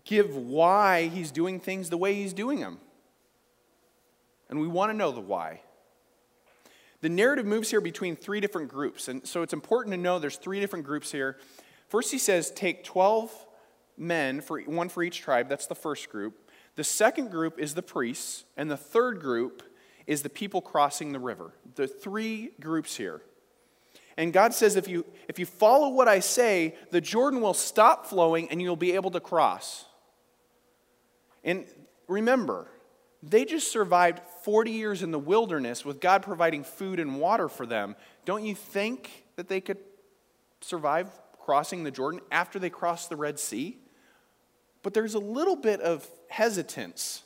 give 0.05 0.37
why 0.37 1.07
He's 1.07 1.31
doing 1.31 1.61
things 1.61 1.91
the 1.91 1.97
way 1.97 2.15
He's 2.15 2.33
doing 2.33 2.61
them 2.61 2.79
and 4.49 4.61
we 4.61 4.69
want 4.69 4.91
to 4.91 4.97
know 4.97 5.13
the 5.13 5.21
why. 5.21 5.61
The 7.01 7.09
narrative 7.09 7.47
moves 7.47 7.71
here 7.71 7.81
between 7.81 8.17
three 8.17 8.41
different 8.41 8.69
groups, 8.69 9.09
and 9.09 9.27
so 9.27 9.43
it's 9.43 9.53
important 9.53 9.93
to 9.93 10.01
know 10.01 10.19
there's 10.19 10.37
three 10.37 10.61
different 10.61 10.85
groups 10.85 11.13
here. 11.13 11.39
First, 11.89 12.11
he 12.11 12.19
says, 12.19 12.51
take 12.51 12.85
12 12.85 13.33
men, 13.97 14.41
for 14.41 14.61
one 14.63 14.89
for 14.89 15.03
each 15.03 15.21
tribe. 15.21 15.49
That's 15.49 15.67
the 15.67 15.75
first 15.75 16.11
group. 16.11 16.51
The 16.75 16.85
second 16.85 17.31
group 17.31 17.59
is 17.59 17.75
the 17.75 17.83
priests, 17.83 18.45
and 18.57 18.71
the 18.71 18.77
third 18.77 19.21
group 19.21 19.63
is 20.07 20.23
the 20.23 20.31
people 20.31 20.61
crossing 20.61 21.13
the 21.13 21.19
river. 21.19 21.53
The 21.75 21.87
three 21.87 22.53
groups 22.61 22.97
here. 22.97 23.23
And 24.17 24.33
God 24.33 24.53
says, 24.53 24.75
if 24.75 24.89
you, 24.89 25.05
if 25.29 25.39
you 25.39 25.47
follow 25.47 25.91
what 25.91 26.09
I 26.09 26.19
say, 26.19 26.75
the 26.91 27.01
Jordan 27.01 27.41
will 27.41 27.55
stop 27.55 28.07
flowing 28.07 28.51
and 28.51 28.61
you'll 28.61 28.75
be 28.75 28.93
able 28.93 29.13
to 29.13 29.21
cross. 29.21 29.85
And 31.45 31.67
remember, 32.09 32.67
they 33.23 33.45
just 33.45 33.73
survived 33.73 34.21
40 34.43 34.71
years 34.71 35.03
in 35.03 35.11
the 35.11 35.19
wilderness 35.19 35.85
with 35.85 36.01
God 36.01 36.23
providing 36.23 36.63
food 36.63 37.01
and 37.01 37.19
water 37.19 37.49
for 37.49 37.67
them. 37.67 37.97
Don't 38.25 38.45
you 38.45 38.55
think 38.55 39.25
that 39.37 39.49
they 39.49 39.61
could 39.61 39.79
survive 40.61 41.11
crossing 41.41 41.83
the 41.83 41.91
Jordan 41.91 42.21
after 42.31 42.59
they 42.59 42.71
crossed 42.71 43.09
the 43.09 43.17
Red 43.17 43.41
Sea? 43.41 43.77
But 44.83 44.95
there's 44.95 45.15
a 45.15 45.19
little 45.19 45.57
bit 45.57 45.81
of 45.81 46.07
hesitance. 46.29 47.23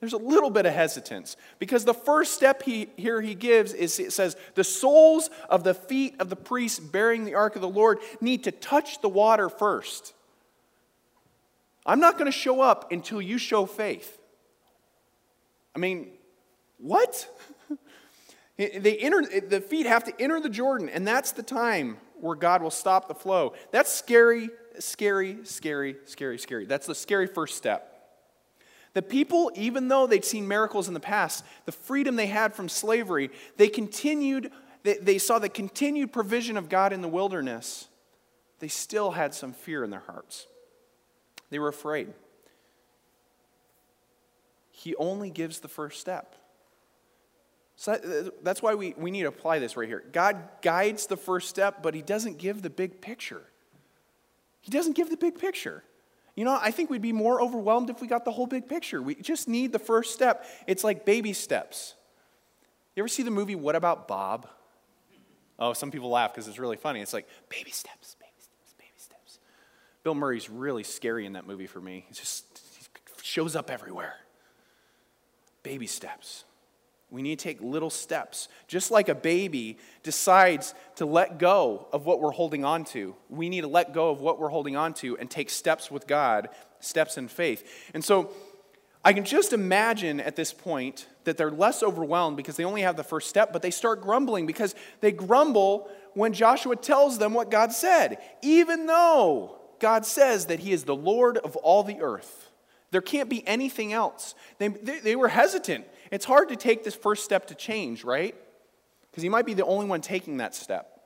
There's 0.00 0.12
a 0.12 0.18
little 0.18 0.50
bit 0.50 0.66
of 0.66 0.74
hesitance 0.74 1.36
because 1.58 1.84
the 1.84 1.94
first 1.94 2.34
step 2.34 2.62
he, 2.62 2.88
here 2.96 3.20
he 3.20 3.34
gives 3.34 3.72
is 3.72 3.98
it 3.98 4.12
says, 4.12 4.36
The 4.54 4.64
soles 4.64 5.30
of 5.48 5.64
the 5.64 5.74
feet 5.74 6.16
of 6.20 6.28
the 6.28 6.36
priests 6.36 6.78
bearing 6.78 7.24
the 7.24 7.34
ark 7.34 7.54
of 7.54 7.62
the 7.62 7.68
Lord 7.68 7.98
need 8.20 8.44
to 8.44 8.50
touch 8.50 9.00
the 9.00 9.08
water 9.08 9.48
first. 9.48 10.14
I'm 11.86 12.00
not 12.00 12.18
going 12.18 12.30
to 12.30 12.36
show 12.36 12.60
up 12.60 12.92
until 12.92 13.22
you 13.22 13.38
show 13.38 13.64
faith. 13.64 14.19
I 15.74 15.78
mean, 15.78 16.12
what? 16.78 17.28
they 18.56 18.96
enter, 18.98 19.40
the 19.40 19.60
feet 19.60 19.86
have 19.86 20.04
to 20.04 20.20
enter 20.20 20.40
the 20.40 20.48
Jordan, 20.48 20.88
and 20.88 21.06
that's 21.06 21.32
the 21.32 21.42
time 21.42 21.98
where 22.20 22.36
God 22.36 22.62
will 22.62 22.70
stop 22.70 23.08
the 23.08 23.14
flow. 23.14 23.54
That's 23.70 23.92
scary, 23.92 24.50
scary, 24.78 25.38
scary, 25.44 25.96
scary, 26.04 26.38
scary. 26.38 26.66
That's 26.66 26.86
the 26.86 26.94
scary 26.94 27.26
first 27.26 27.56
step. 27.56 27.86
The 28.92 29.02
people, 29.02 29.52
even 29.54 29.88
though 29.88 30.06
they'd 30.06 30.24
seen 30.24 30.48
miracles 30.48 30.88
in 30.88 30.94
the 30.94 31.00
past, 31.00 31.44
the 31.64 31.72
freedom 31.72 32.16
they 32.16 32.26
had 32.26 32.54
from 32.54 32.68
slavery, 32.68 33.30
they 33.56 33.68
continued, 33.68 34.50
they, 34.82 34.94
they 34.94 35.18
saw 35.18 35.38
the 35.38 35.48
continued 35.48 36.12
provision 36.12 36.56
of 36.56 36.68
God 36.68 36.92
in 36.92 37.00
the 37.00 37.08
wilderness. 37.08 37.88
They 38.58 38.68
still 38.68 39.12
had 39.12 39.32
some 39.32 39.52
fear 39.52 39.84
in 39.84 39.90
their 39.90 40.02
hearts. 40.06 40.46
They 41.50 41.58
were 41.58 41.68
afraid. 41.68 42.08
He 44.80 44.96
only 44.96 45.28
gives 45.28 45.60
the 45.60 45.68
first 45.68 46.00
step. 46.00 46.34
So 47.76 47.92
that, 47.92 48.42
that's 48.42 48.62
why 48.62 48.74
we, 48.74 48.94
we 48.96 49.10
need 49.10 49.22
to 49.22 49.28
apply 49.28 49.58
this 49.58 49.76
right 49.76 49.86
here. 49.86 50.02
God 50.10 50.38
guides 50.62 51.06
the 51.06 51.18
first 51.18 51.50
step, 51.50 51.82
but 51.82 51.94
He 51.94 52.00
doesn't 52.00 52.38
give 52.38 52.62
the 52.62 52.70
big 52.70 53.02
picture. 53.02 53.42
He 54.62 54.70
doesn't 54.70 54.96
give 54.96 55.10
the 55.10 55.18
big 55.18 55.38
picture. 55.38 55.84
You 56.34 56.46
know, 56.46 56.58
I 56.58 56.70
think 56.70 56.88
we'd 56.88 57.02
be 57.02 57.12
more 57.12 57.42
overwhelmed 57.42 57.90
if 57.90 58.00
we 58.00 58.06
got 58.06 58.24
the 58.24 58.30
whole 58.30 58.46
big 58.46 58.68
picture. 58.68 59.02
We 59.02 59.16
just 59.16 59.48
need 59.48 59.72
the 59.72 59.78
first 59.78 60.14
step. 60.14 60.46
It's 60.66 60.82
like 60.82 61.04
baby 61.04 61.34
steps. 61.34 61.94
You 62.96 63.02
ever 63.02 63.08
see 63.08 63.22
the 63.22 63.30
movie 63.30 63.56
What 63.56 63.76
About 63.76 64.08
Bob? 64.08 64.48
Oh, 65.58 65.74
some 65.74 65.90
people 65.90 66.08
laugh 66.08 66.32
because 66.32 66.48
it's 66.48 66.58
really 66.58 66.78
funny. 66.78 67.02
It's 67.02 67.12
like 67.12 67.28
baby 67.50 67.70
steps, 67.70 68.16
baby 68.18 68.32
steps, 68.38 68.74
baby 68.78 68.96
steps. 68.96 69.40
Bill 70.04 70.14
Murray's 70.14 70.48
really 70.48 70.84
scary 70.84 71.26
in 71.26 71.34
that 71.34 71.46
movie 71.46 71.66
for 71.66 71.82
me. 71.82 72.06
He 72.08 72.14
just 72.14 72.62
he 72.78 72.86
shows 73.22 73.54
up 73.54 73.70
everywhere. 73.70 74.14
Baby 75.62 75.86
steps. 75.86 76.44
We 77.10 77.22
need 77.22 77.38
to 77.40 77.42
take 77.42 77.60
little 77.60 77.90
steps. 77.90 78.48
Just 78.68 78.90
like 78.90 79.08
a 79.08 79.14
baby 79.14 79.78
decides 80.02 80.74
to 80.96 81.06
let 81.06 81.38
go 81.38 81.88
of 81.92 82.06
what 82.06 82.20
we're 82.20 82.30
holding 82.30 82.64
on 82.64 82.84
to, 82.86 83.16
we 83.28 83.48
need 83.48 83.62
to 83.62 83.68
let 83.68 83.92
go 83.92 84.10
of 84.10 84.20
what 84.20 84.38
we're 84.38 84.48
holding 84.48 84.76
on 84.76 84.94
to 84.94 85.18
and 85.18 85.28
take 85.28 85.50
steps 85.50 85.90
with 85.90 86.06
God, 86.06 86.48
steps 86.78 87.18
in 87.18 87.26
faith. 87.26 87.88
And 87.94 88.04
so 88.04 88.30
I 89.04 89.12
can 89.12 89.24
just 89.24 89.52
imagine 89.52 90.20
at 90.20 90.36
this 90.36 90.52
point 90.52 91.08
that 91.24 91.36
they're 91.36 91.50
less 91.50 91.82
overwhelmed 91.82 92.36
because 92.36 92.56
they 92.56 92.64
only 92.64 92.82
have 92.82 92.96
the 92.96 93.04
first 93.04 93.28
step, 93.28 93.52
but 93.52 93.62
they 93.62 93.70
start 93.70 94.02
grumbling 94.02 94.46
because 94.46 94.74
they 95.00 95.10
grumble 95.10 95.90
when 96.14 96.32
Joshua 96.32 96.76
tells 96.76 97.18
them 97.18 97.34
what 97.34 97.50
God 97.50 97.72
said, 97.72 98.18
even 98.42 98.86
though 98.86 99.58
God 99.80 100.06
says 100.06 100.46
that 100.46 100.60
He 100.60 100.72
is 100.72 100.84
the 100.84 100.94
Lord 100.94 101.38
of 101.38 101.56
all 101.56 101.82
the 101.82 102.00
earth. 102.00 102.49
There 102.90 103.00
can't 103.00 103.28
be 103.28 103.46
anything 103.46 103.92
else. 103.92 104.34
They, 104.58 104.68
they, 104.68 104.98
they 105.00 105.16
were 105.16 105.28
hesitant. 105.28 105.86
It's 106.10 106.24
hard 106.24 106.48
to 106.48 106.56
take 106.56 106.82
this 106.84 106.94
first 106.94 107.24
step 107.24 107.46
to 107.48 107.54
change, 107.54 108.04
right? 108.04 108.34
Because 109.10 109.24
you 109.24 109.30
might 109.30 109.46
be 109.46 109.54
the 109.54 109.64
only 109.64 109.86
one 109.86 110.00
taking 110.00 110.38
that 110.38 110.54
step. 110.54 111.00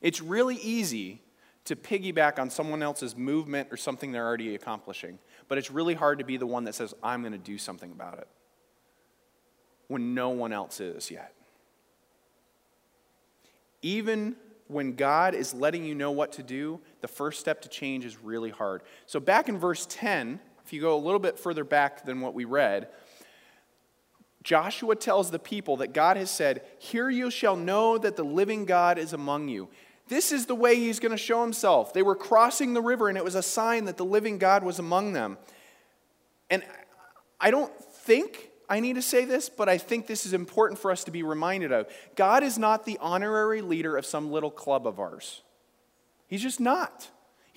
It's 0.00 0.20
really 0.20 0.56
easy 0.56 1.22
to 1.64 1.76
piggyback 1.76 2.38
on 2.38 2.50
someone 2.50 2.82
else's 2.82 3.16
movement 3.16 3.68
or 3.70 3.76
something 3.76 4.12
they're 4.12 4.26
already 4.26 4.54
accomplishing, 4.54 5.18
but 5.48 5.58
it's 5.58 5.70
really 5.70 5.94
hard 5.94 6.18
to 6.18 6.24
be 6.24 6.36
the 6.36 6.46
one 6.46 6.64
that 6.64 6.74
says, 6.74 6.94
I'm 7.02 7.20
going 7.20 7.32
to 7.32 7.38
do 7.38 7.58
something 7.58 7.92
about 7.92 8.18
it 8.18 8.28
when 9.88 10.14
no 10.14 10.30
one 10.30 10.52
else 10.52 10.80
is 10.80 11.10
yet. 11.10 11.34
Even 13.82 14.36
when 14.68 14.94
God 14.94 15.34
is 15.34 15.54
letting 15.54 15.84
you 15.84 15.94
know 15.94 16.10
what 16.10 16.32
to 16.32 16.42
do, 16.42 16.80
the 17.00 17.08
first 17.08 17.40
step 17.40 17.62
to 17.62 17.68
change 17.68 18.04
is 18.04 18.22
really 18.22 18.50
hard. 18.50 18.82
So, 19.06 19.18
back 19.18 19.48
in 19.48 19.58
verse 19.58 19.86
10, 19.88 20.40
if 20.64 20.72
you 20.72 20.80
go 20.80 20.94
a 20.94 21.00
little 21.00 21.18
bit 21.18 21.38
further 21.38 21.64
back 21.64 22.04
than 22.04 22.20
what 22.20 22.34
we 22.34 22.44
read, 22.44 22.88
Joshua 24.42 24.94
tells 24.94 25.30
the 25.30 25.38
people 25.38 25.78
that 25.78 25.92
God 25.92 26.16
has 26.16 26.30
said, 26.30 26.62
Here 26.78 27.10
you 27.10 27.30
shall 27.30 27.56
know 27.56 27.98
that 27.98 28.16
the 28.16 28.24
living 28.24 28.66
God 28.66 28.98
is 28.98 29.12
among 29.12 29.48
you. 29.48 29.68
This 30.08 30.32
is 30.32 30.46
the 30.46 30.54
way 30.54 30.76
he's 30.76 31.00
going 31.00 31.12
to 31.12 31.18
show 31.18 31.42
himself. 31.42 31.92
They 31.92 32.02
were 32.02 32.14
crossing 32.14 32.72
the 32.72 32.80
river, 32.80 33.08
and 33.08 33.18
it 33.18 33.24
was 33.24 33.34
a 33.34 33.42
sign 33.42 33.84
that 33.86 33.96
the 33.96 34.04
living 34.04 34.38
God 34.38 34.62
was 34.62 34.78
among 34.78 35.12
them. 35.12 35.36
And 36.50 36.62
I 37.40 37.50
don't 37.50 37.72
think 37.84 38.47
I 38.68 38.80
need 38.80 38.96
to 38.96 39.02
say 39.02 39.24
this, 39.24 39.48
but 39.48 39.68
I 39.68 39.78
think 39.78 40.06
this 40.06 40.26
is 40.26 40.32
important 40.34 40.78
for 40.78 40.90
us 40.90 41.04
to 41.04 41.10
be 41.10 41.22
reminded 41.22 41.72
of. 41.72 41.86
God 42.16 42.42
is 42.42 42.58
not 42.58 42.84
the 42.84 42.98
honorary 43.00 43.62
leader 43.62 43.96
of 43.96 44.04
some 44.04 44.30
little 44.30 44.50
club 44.50 44.86
of 44.86 44.98
ours, 44.98 45.42
He's 46.26 46.42
just 46.42 46.60
not. 46.60 47.08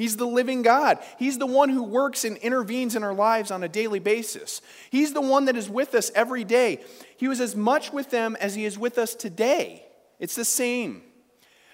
He's 0.01 0.17
the 0.17 0.25
living 0.25 0.63
God. 0.63 0.97
He's 1.19 1.37
the 1.37 1.45
one 1.45 1.69
who 1.69 1.83
works 1.83 2.25
and 2.25 2.35
intervenes 2.37 2.95
in 2.95 3.03
our 3.03 3.13
lives 3.13 3.51
on 3.51 3.61
a 3.61 3.69
daily 3.69 3.99
basis. 3.99 4.59
He's 4.89 5.13
the 5.13 5.21
one 5.21 5.45
that 5.45 5.55
is 5.55 5.69
with 5.69 5.93
us 5.93 6.09
every 6.15 6.43
day. 6.43 6.83
He 7.17 7.27
was 7.27 7.39
as 7.39 7.55
much 7.55 7.93
with 7.93 8.09
them 8.09 8.35
as 8.39 8.55
he 8.55 8.65
is 8.65 8.79
with 8.79 8.97
us 8.97 9.13
today. 9.13 9.85
It's 10.17 10.33
the 10.33 10.45
same. 10.45 11.03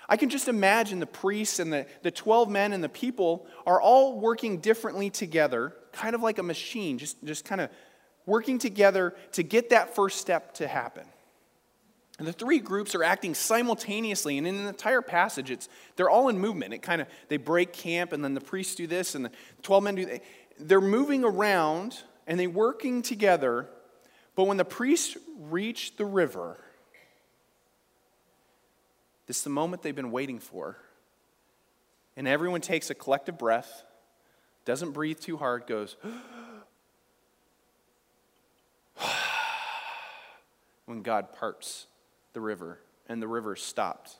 I 0.10 0.18
can 0.18 0.30
just 0.30 0.48
imagine 0.48 1.00
the 1.00 1.06
priests 1.06 1.60
and 1.60 1.72
the, 1.72 1.86
the 2.02 2.12
12 2.12 2.50
men 2.50 2.74
and 2.74 2.84
the 2.84 2.90
people 2.90 3.48
are 3.66 3.80
all 3.80 4.20
working 4.20 4.58
differently 4.60 5.10
together, 5.10 5.74
kind 5.94 6.16
of 6.16 6.22
like 6.22 6.38
a 6.38 6.44
machine, 6.44 6.98
just, 6.98 7.24
just 7.24 7.46
kind 7.46 7.62
of 7.62 7.70
working 8.28 8.60
together 8.60 9.16
to 9.32 9.42
get 9.42 9.72
that 9.72 9.96
first 9.96 10.20
step 10.20 10.54
to 10.56 10.68
happen. 10.68 11.06
And 12.20 12.28
the 12.28 12.34
three 12.34 12.60
groups 12.60 12.94
are 12.94 13.04
acting 13.04 13.34
simultaneously, 13.34 14.38
and 14.38 14.46
in 14.46 14.58
the 14.58 14.70
entire 14.70 15.02
passage, 15.02 15.50
it's, 15.50 15.70
they're 15.96 16.10
all 16.10 16.30
in 16.30 16.38
movement. 16.38 16.74
It 16.74 16.84
kind 16.84 17.02
of 17.02 17.08
they 17.30 17.38
break 17.38 17.74
camp, 17.74 18.12
and 18.12 18.24
then 18.24 18.36
the 18.36 18.42
priests 18.42 18.76
do 18.76 18.86
this, 18.86 19.16
and 19.16 19.26
the 19.26 19.32
twelve 19.64 19.84
men 19.84 19.96
do. 19.96 20.06
That. 20.06 20.24
They're 20.60 20.82
moving 20.82 21.24
around 21.24 22.02
and 22.26 22.40
they're 22.40 22.50
working 22.50 23.02
together. 23.02 23.68
But 24.36 24.46
when 24.46 24.58
the 24.58 24.66
priests 24.66 25.18
reach 25.40 25.96
the 25.98 26.06
river, 26.06 26.58
this 29.26 29.38
is 29.38 29.44
the 29.44 29.50
moment 29.50 29.82
they've 29.82 29.96
been 29.96 30.12
waiting 30.12 30.40
for. 30.40 30.78
And 32.16 32.28
everyone 32.28 32.62
takes 32.62 32.90
a 32.90 32.96
collective 32.96 33.38
breath, 33.38 33.84
doesn't 34.66 34.92
breathe 34.92 35.20
too 35.20 35.38
hard, 35.38 35.68
goes. 35.68 35.96
Oh, 36.06 36.37
when 40.88 41.04
God 41.04 41.34
parts 41.34 41.86
the 42.34 42.42
river, 42.42 42.80
and 43.08 43.22
the 43.22 43.28
river 43.28 43.56
stopped. 43.56 44.16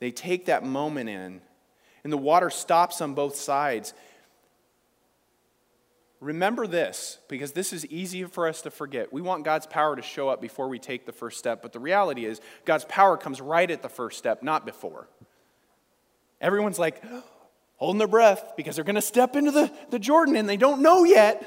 They 0.00 0.10
take 0.10 0.46
that 0.46 0.64
moment 0.64 1.08
in, 1.08 1.40
and 2.02 2.12
the 2.12 2.18
water 2.18 2.50
stops 2.50 3.00
on 3.00 3.14
both 3.14 3.36
sides. 3.36 3.94
Remember 6.18 6.66
this, 6.66 7.18
because 7.28 7.52
this 7.52 7.72
is 7.72 7.86
easy 7.86 8.24
for 8.24 8.48
us 8.48 8.62
to 8.62 8.70
forget. 8.70 9.12
We 9.12 9.22
want 9.22 9.44
God's 9.44 9.66
power 9.66 9.94
to 9.94 10.02
show 10.02 10.28
up 10.28 10.40
before 10.40 10.68
we 10.68 10.80
take 10.80 11.06
the 11.06 11.12
first 11.12 11.38
step, 11.38 11.62
but 11.62 11.72
the 11.72 11.78
reality 11.78 12.24
is, 12.24 12.40
God's 12.64 12.86
power 12.86 13.16
comes 13.16 13.40
right 13.40 13.70
at 13.70 13.82
the 13.82 13.88
first 13.88 14.18
step, 14.18 14.42
not 14.42 14.66
before. 14.66 15.08
Everyone's 16.40 16.78
like, 16.78 17.00
holding 17.82 17.98
their 17.98 18.06
breath 18.06 18.52
because 18.56 18.76
they're 18.76 18.84
going 18.84 18.94
to 18.94 19.02
step 19.02 19.34
into 19.34 19.50
the, 19.50 19.68
the 19.90 19.98
Jordan 19.98 20.36
and 20.36 20.48
they 20.48 20.56
don't 20.56 20.82
know 20.82 21.02
yet. 21.02 21.44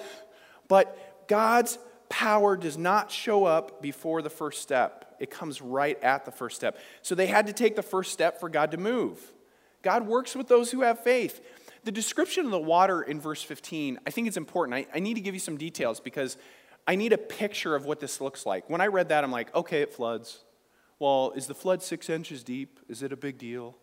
But 0.67 1.27
God's 1.29 1.79
power 2.09 2.55
does 2.55 2.77
not 2.77 3.11
show 3.11 3.45
up 3.45 3.81
before 3.81 4.21
the 4.21 4.29
first 4.29 4.61
step, 4.61 5.15
it 5.19 5.29
comes 5.29 5.61
right 5.61 6.01
at 6.03 6.25
the 6.25 6.31
first 6.31 6.55
step. 6.55 6.77
So 7.01 7.15
they 7.15 7.27
had 7.27 7.47
to 7.47 7.53
take 7.53 7.75
the 7.75 7.83
first 7.83 8.11
step 8.11 8.39
for 8.39 8.49
God 8.49 8.71
to 8.71 8.77
move. 8.77 9.33
God 9.81 10.07
works 10.07 10.35
with 10.35 10.47
those 10.47 10.71
who 10.71 10.81
have 10.81 10.99
faith. 10.99 11.41
The 11.83 11.91
description 11.91 12.45
of 12.45 12.51
the 12.51 12.59
water 12.59 13.01
in 13.01 13.21
verse 13.21 13.43
15, 13.43 13.99
I 14.05 14.09
think 14.09 14.27
it's 14.27 14.37
important. 14.37 14.75
I, 14.75 14.87
I 14.93 14.99
need 14.99 15.13
to 15.13 15.21
give 15.21 15.35
you 15.35 15.39
some 15.39 15.57
details 15.57 15.99
because 15.99 16.37
I 16.87 16.95
need 16.95 17.13
a 17.13 17.17
picture 17.17 17.75
of 17.75 17.85
what 17.85 17.99
this 17.99 18.19
looks 18.19 18.45
like. 18.45 18.69
When 18.69 18.81
I 18.81 18.87
read 18.87 19.09
that, 19.09 19.23
I'm 19.23 19.31
like, 19.31 19.53
okay, 19.55 19.81
it 19.81 19.93
floods. 19.93 20.43
Well, 20.99 21.33
is 21.35 21.47
the 21.47 21.53
flood 21.53 21.83
six 21.83 22.09
inches 22.09 22.43
deep? 22.43 22.79
Is 22.89 23.03
it 23.03 23.11
a 23.11 23.17
big 23.17 23.37
deal? 23.37 23.77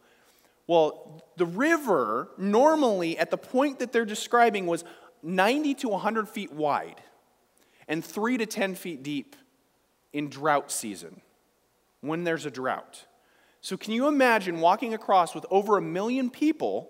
Well, 0.67 1.25
the 1.37 1.47
river, 1.47 2.29
normally 2.38 3.19
at 3.19 3.31
the 3.31 3.37
point 3.37 3.79
that 3.81 3.93
they're 3.93 4.05
describing, 4.05 4.67
was 4.67 4.85
90 5.23 5.75
to 5.75 5.88
100 5.88 6.29
feet 6.29 6.52
wide 6.52 7.00
and 7.93 8.03
three 8.03 8.39
to 8.39 8.47
10 8.47 8.75
feet 8.75 9.03
deep 9.03 9.37
in 10.15 10.31
drought 10.31 10.73
season, 10.73 11.21
when 12.01 12.25
there's 12.25 12.47
a 12.47 12.51
drought. 12.51 13.05
So, 13.61 13.77
can 13.77 13.93
you 13.93 14.09
imagine 14.09 14.61
walking 14.61 14.95
across 14.95 15.35
with 15.35 15.45
over 15.51 15.77
a 15.77 15.83
million 15.83 16.31
people 16.31 16.89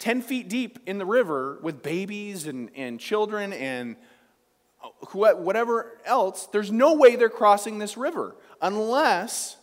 10 0.00 0.20
feet 0.20 0.48
deep 0.48 0.80
in 0.84 0.98
the 0.98 1.06
river 1.06 1.60
with 1.62 1.80
babies 1.80 2.48
and, 2.48 2.70
and 2.74 2.98
children 2.98 3.52
and 3.52 3.94
whatever 5.12 5.96
else? 6.04 6.48
There's 6.48 6.72
no 6.72 6.94
way 6.94 7.14
they're 7.14 7.28
crossing 7.28 7.78
this 7.78 7.96
river 7.96 8.34
unless 8.60 9.58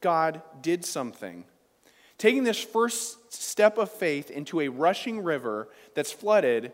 God 0.00 0.40
did 0.62 0.86
something. 0.86 1.44
Taking 2.16 2.44
this 2.44 2.62
first 2.62 3.30
step 3.30 3.76
of 3.76 3.90
faith 3.90 4.30
into 4.30 4.62
a 4.62 4.68
rushing 4.68 5.22
river 5.22 5.68
that's 5.94 6.12
flooded 6.12 6.72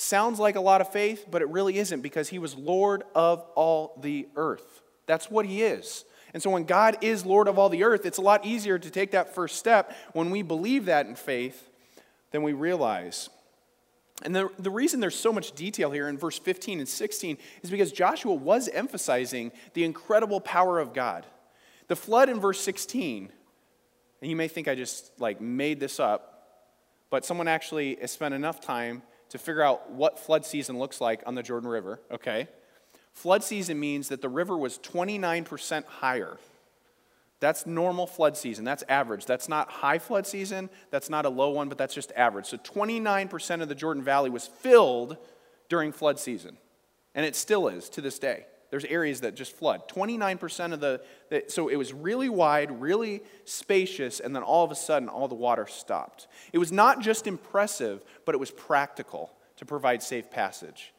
Sounds 0.00 0.38
like 0.38 0.54
a 0.54 0.60
lot 0.60 0.80
of 0.80 0.92
faith, 0.92 1.26
but 1.28 1.42
it 1.42 1.48
really 1.48 1.76
isn't 1.76 2.02
because 2.02 2.28
he 2.28 2.38
was 2.38 2.54
Lord 2.54 3.02
of 3.16 3.44
all 3.56 3.98
the 4.00 4.28
earth. 4.36 4.80
That's 5.06 5.28
what 5.28 5.44
he 5.44 5.64
is. 5.64 6.04
And 6.32 6.40
so 6.40 6.50
when 6.50 6.62
God 6.62 6.98
is 7.00 7.26
Lord 7.26 7.48
of 7.48 7.58
all 7.58 7.68
the 7.68 7.82
earth, 7.82 8.06
it's 8.06 8.18
a 8.18 8.22
lot 8.22 8.46
easier 8.46 8.78
to 8.78 8.90
take 8.90 9.10
that 9.10 9.34
first 9.34 9.56
step 9.56 9.92
when 10.12 10.30
we 10.30 10.42
believe 10.42 10.84
that 10.84 11.06
in 11.06 11.16
faith 11.16 11.68
than 12.30 12.44
we 12.44 12.52
realize. 12.52 13.28
And 14.22 14.36
the, 14.36 14.50
the 14.56 14.70
reason 14.70 15.00
there's 15.00 15.18
so 15.18 15.32
much 15.32 15.50
detail 15.50 15.90
here 15.90 16.06
in 16.08 16.16
verse 16.16 16.38
15 16.38 16.78
and 16.78 16.88
16 16.88 17.36
is 17.64 17.70
because 17.70 17.90
Joshua 17.90 18.34
was 18.34 18.68
emphasizing 18.68 19.50
the 19.74 19.82
incredible 19.82 20.40
power 20.40 20.78
of 20.78 20.94
God. 20.94 21.26
The 21.88 21.96
flood 21.96 22.28
in 22.28 22.38
verse 22.38 22.60
16, 22.60 23.32
and 24.22 24.30
you 24.30 24.36
may 24.36 24.46
think 24.46 24.68
I 24.68 24.76
just 24.76 25.10
like 25.18 25.40
made 25.40 25.80
this 25.80 25.98
up, 25.98 26.70
but 27.10 27.24
someone 27.24 27.48
actually 27.48 27.98
spent 28.06 28.32
enough 28.32 28.60
time 28.60 29.02
to 29.30 29.38
figure 29.38 29.62
out 29.62 29.90
what 29.90 30.18
flood 30.18 30.44
season 30.44 30.78
looks 30.78 31.00
like 31.00 31.22
on 31.26 31.34
the 31.34 31.42
Jordan 31.42 31.68
River, 31.68 32.00
okay? 32.10 32.48
Flood 33.12 33.42
season 33.42 33.78
means 33.78 34.08
that 34.08 34.22
the 34.22 34.28
river 34.28 34.56
was 34.56 34.78
29% 34.78 35.84
higher. 35.84 36.38
That's 37.40 37.66
normal 37.66 38.06
flood 38.06 38.36
season. 38.36 38.64
That's 38.64 38.82
average. 38.88 39.26
That's 39.26 39.48
not 39.48 39.70
high 39.70 39.98
flood 39.98 40.26
season. 40.26 40.70
That's 40.90 41.08
not 41.08 41.24
a 41.24 41.28
low 41.28 41.50
one, 41.50 41.68
but 41.68 41.78
that's 41.78 41.94
just 41.94 42.12
average. 42.16 42.46
So 42.46 42.56
29% 42.56 43.62
of 43.62 43.68
the 43.68 43.74
Jordan 43.74 44.02
Valley 44.02 44.30
was 44.30 44.46
filled 44.46 45.16
during 45.68 45.92
flood 45.92 46.18
season. 46.18 46.56
And 47.14 47.24
it 47.24 47.36
still 47.36 47.68
is 47.68 47.88
to 47.90 48.00
this 48.00 48.18
day. 48.18 48.46
There's 48.70 48.84
areas 48.84 49.22
that 49.22 49.34
just 49.34 49.56
flood. 49.56 49.88
29% 49.88 50.72
of 50.72 50.80
the, 50.80 51.00
the, 51.30 51.44
so 51.48 51.68
it 51.68 51.76
was 51.76 51.92
really 51.92 52.28
wide, 52.28 52.80
really 52.80 53.22
spacious, 53.44 54.20
and 54.20 54.36
then 54.36 54.42
all 54.42 54.64
of 54.64 54.70
a 54.70 54.74
sudden, 54.74 55.08
all 55.08 55.28
the 55.28 55.34
water 55.34 55.66
stopped. 55.66 56.26
It 56.52 56.58
was 56.58 56.70
not 56.70 57.00
just 57.00 57.26
impressive, 57.26 58.04
but 58.24 58.34
it 58.34 58.38
was 58.38 58.50
practical 58.50 59.32
to 59.56 59.64
provide 59.64 60.02
safe 60.02 60.30
passage. 60.30 60.92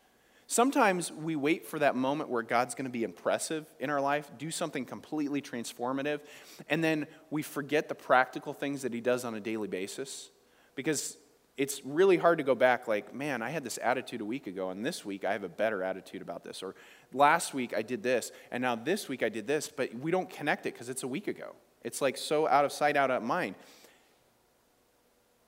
Sometimes 0.48 1.12
we 1.12 1.36
wait 1.36 1.68
for 1.68 1.78
that 1.78 1.96
moment 1.96 2.32
where 2.32 2.42
God's 2.42 2.74
going 2.74 2.86
to 2.86 2.92
be 2.92 3.04
impressive 3.04 3.68
in 3.80 3.92
our 3.92 4.02
life, 4.02 4.32
do 4.40 4.50
something 4.50 4.84
completely 4.84 5.44
transformative, 5.44 6.22
and 6.70 6.84
then 6.84 7.06
we 7.30 7.44
forget 7.44 7.88
the 7.88 7.94
practical 7.94 8.54
things 8.54 8.82
that 8.82 8.92
He 8.92 9.00
does 9.00 9.26
on 9.26 9.36
a 9.36 9.40
daily 9.40 9.68
basis. 9.68 10.32
Because 10.74 11.18
it's 11.60 11.82
really 11.84 12.16
hard 12.16 12.38
to 12.38 12.44
go 12.46 12.56
back 12.56 12.88
like, 12.88 13.14
man, 13.14 13.42
I 13.42 13.50
had 13.50 13.66
this 13.66 13.78
attitude 13.84 14.22
a 14.22 14.26
week 14.26 14.48
ago, 14.48 14.70
and 14.70 14.86
this 14.86 15.04
week 15.04 15.26
I 15.26 15.34
have 15.34 15.44
a 15.44 15.50
better 15.50 15.84
attitude 15.84 16.22
about 16.22 16.46
this. 16.46 16.64
Or 16.64 16.74
last 17.12 17.54
week 17.54 17.74
I 17.76 17.82
did 17.82 18.02
this, 18.02 18.32
and 18.50 18.62
now 18.62 18.78
this 18.78 19.10
week 19.10 19.24
I 19.24 19.28
did 19.28 19.46
this, 19.46 19.68
but 19.68 19.94
we 19.94 20.10
don't 20.10 20.30
connect 20.30 20.66
it 20.66 20.74
because 20.74 20.88
it's 20.88 21.04
a 21.04 21.08
week 21.08 21.28
ago. 21.28 21.54
It's 21.84 22.02
like 22.02 22.16
so 22.16 22.48
out 22.48 22.64
of 22.64 22.72
sight, 22.72 22.96
out 22.96 23.12
of 23.12 23.22
mind. 23.24 23.56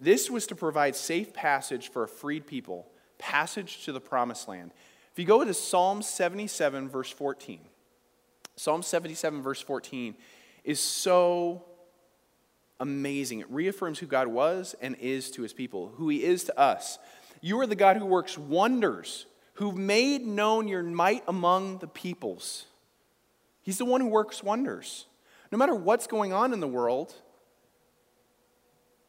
This 0.02 0.30
was 0.30 0.46
to 0.48 0.56
provide 0.56 0.98
safe 0.98 1.34
passage 1.34 1.90
for 1.90 2.04
a 2.04 2.10
freed 2.10 2.46
people, 2.46 2.88
passage 3.18 3.86
to 3.86 3.94
the 3.94 4.02
promised 4.02 4.50
land. 4.50 4.72
If 5.14 5.20
you 5.20 5.24
go 5.24 5.46
to 5.46 5.54
Psalm 5.54 6.02
77, 6.02 6.90
verse 6.90 7.10
14, 7.10 7.62
Psalm 8.58 8.84
77, 8.84 9.42
verse 9.42 9.62
14 9.62 10.16
is 10.66 10.82
so 10.82 11.64
amazing. 12.82 13.40
It 13.40 13.50
reaffirms 13.50 14.00
who 14.00 14.08
God 14.08 14.28
was 14.28 14.76
and 14.82 14.96
is 14.98 15.32
to 15.32 15.44
his 15.44 15.54
people, 15.54 15.94
who 15.96 16.10
he 16.10 16.24
is 16.24 16.44
to 16.46 16.60
us. 16.60 17.00
You 17.40 17.60
are 17.62 17.68
the 17.68 17.76
God 17.76 17.96
who 17.96 18.06
works 18.06 18.38
wonders, 18.38 19.28
who 19.54 19.72
made 19.72 20.26
known 20.26 20.68
your 20.68 20.84
might 20.84 21.24
among 21.28 21.78
the 21.78 21.88
peoples. 21.88 22.66
He's 23.62 23.78
the 23.78 23.86
one 23.86 24.02
who 24.02 24.08
works 24.08 24.44
wonders. 24.44 25.06
No 25.52 25.58
matter 25.58 25.76
what's 25.76 26.08
going 26.08 26.34
on 26.34 26.54
in 26.54 26.60
the 26.60 26.68
world, 26.68 27.14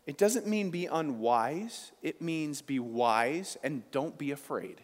it 0.06 0.18
doesn't 0.18 0.46
mean 0.46 0.70
be 0.70 0.86
unwise. 0.86 1.92
It 2.02 2.20
means 2.20 2.60
be 2.60 2.78
wise 2.78 3.56
and 3.62 3.82
don't 3.90 4.18
be 4.18 4.30
afraid. 4.32 4.82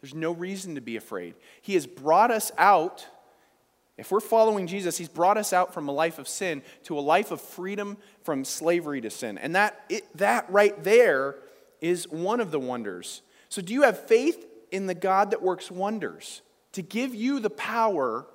There's 0.00 0.14
no 0.14 0.32
reason 0.32 0.74
to 0.74 0.80
be 0.80 0.96
afraid. 0.96 1.34
He 1.60 1.74
has 1.74 1.86
brought 1.86 2.32
us 2.32 2.50
out 2.58 3.06
if 3.98 4.10
we're 4.10 4.20
following 4.20 4.66
Jesus, 4.66 4.96
he's 4.96 5.08
brought 5.08 5.36
us 5.36 5.52
out 5.52 5.74
from 5.74 5.88
a 5.88 5.92
life 5.92 6.18
of 6.18 6.26
sin 6.26 6.62
to 6.84 6.98
a 6.98 7.00
life 7.00 7.30
of 7.30 7.40
freedom 7.40 7.98
from 8.22 8.44
slavery 8.44 9.00
to 9.02 9.10
sin. 9.10 9.36
And 9.36 9.54
that, 9.54 9.80
it, 9.88 10.04
that 10.16 10.50
right 10.50 10.82
there 10.82 11.36
is 11.80 12.08
one 12.08 12.40
of 12.40 12.50
the 12.50 12.60
wonders. 12.60 13.22
So, 13.48 13.60
do 13.60 13.74
you 13.74 13.82
have 13.82 14.06
faith 14.06 14.46
in 14.70 14.86
the 14.86 14.94
God 14.94 15.32
that 15.32 15.42
works 15.42 15.70
wonders 15.70 16.40
to 16.72 16.80
give 16.80 17.14
you 17.14 17.38
the 17.38 17.50
power 17.50 18.26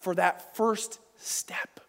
for 0.00 0.14
that 0.16 0.56
first 0.56 0.98
step? 1.16 1.80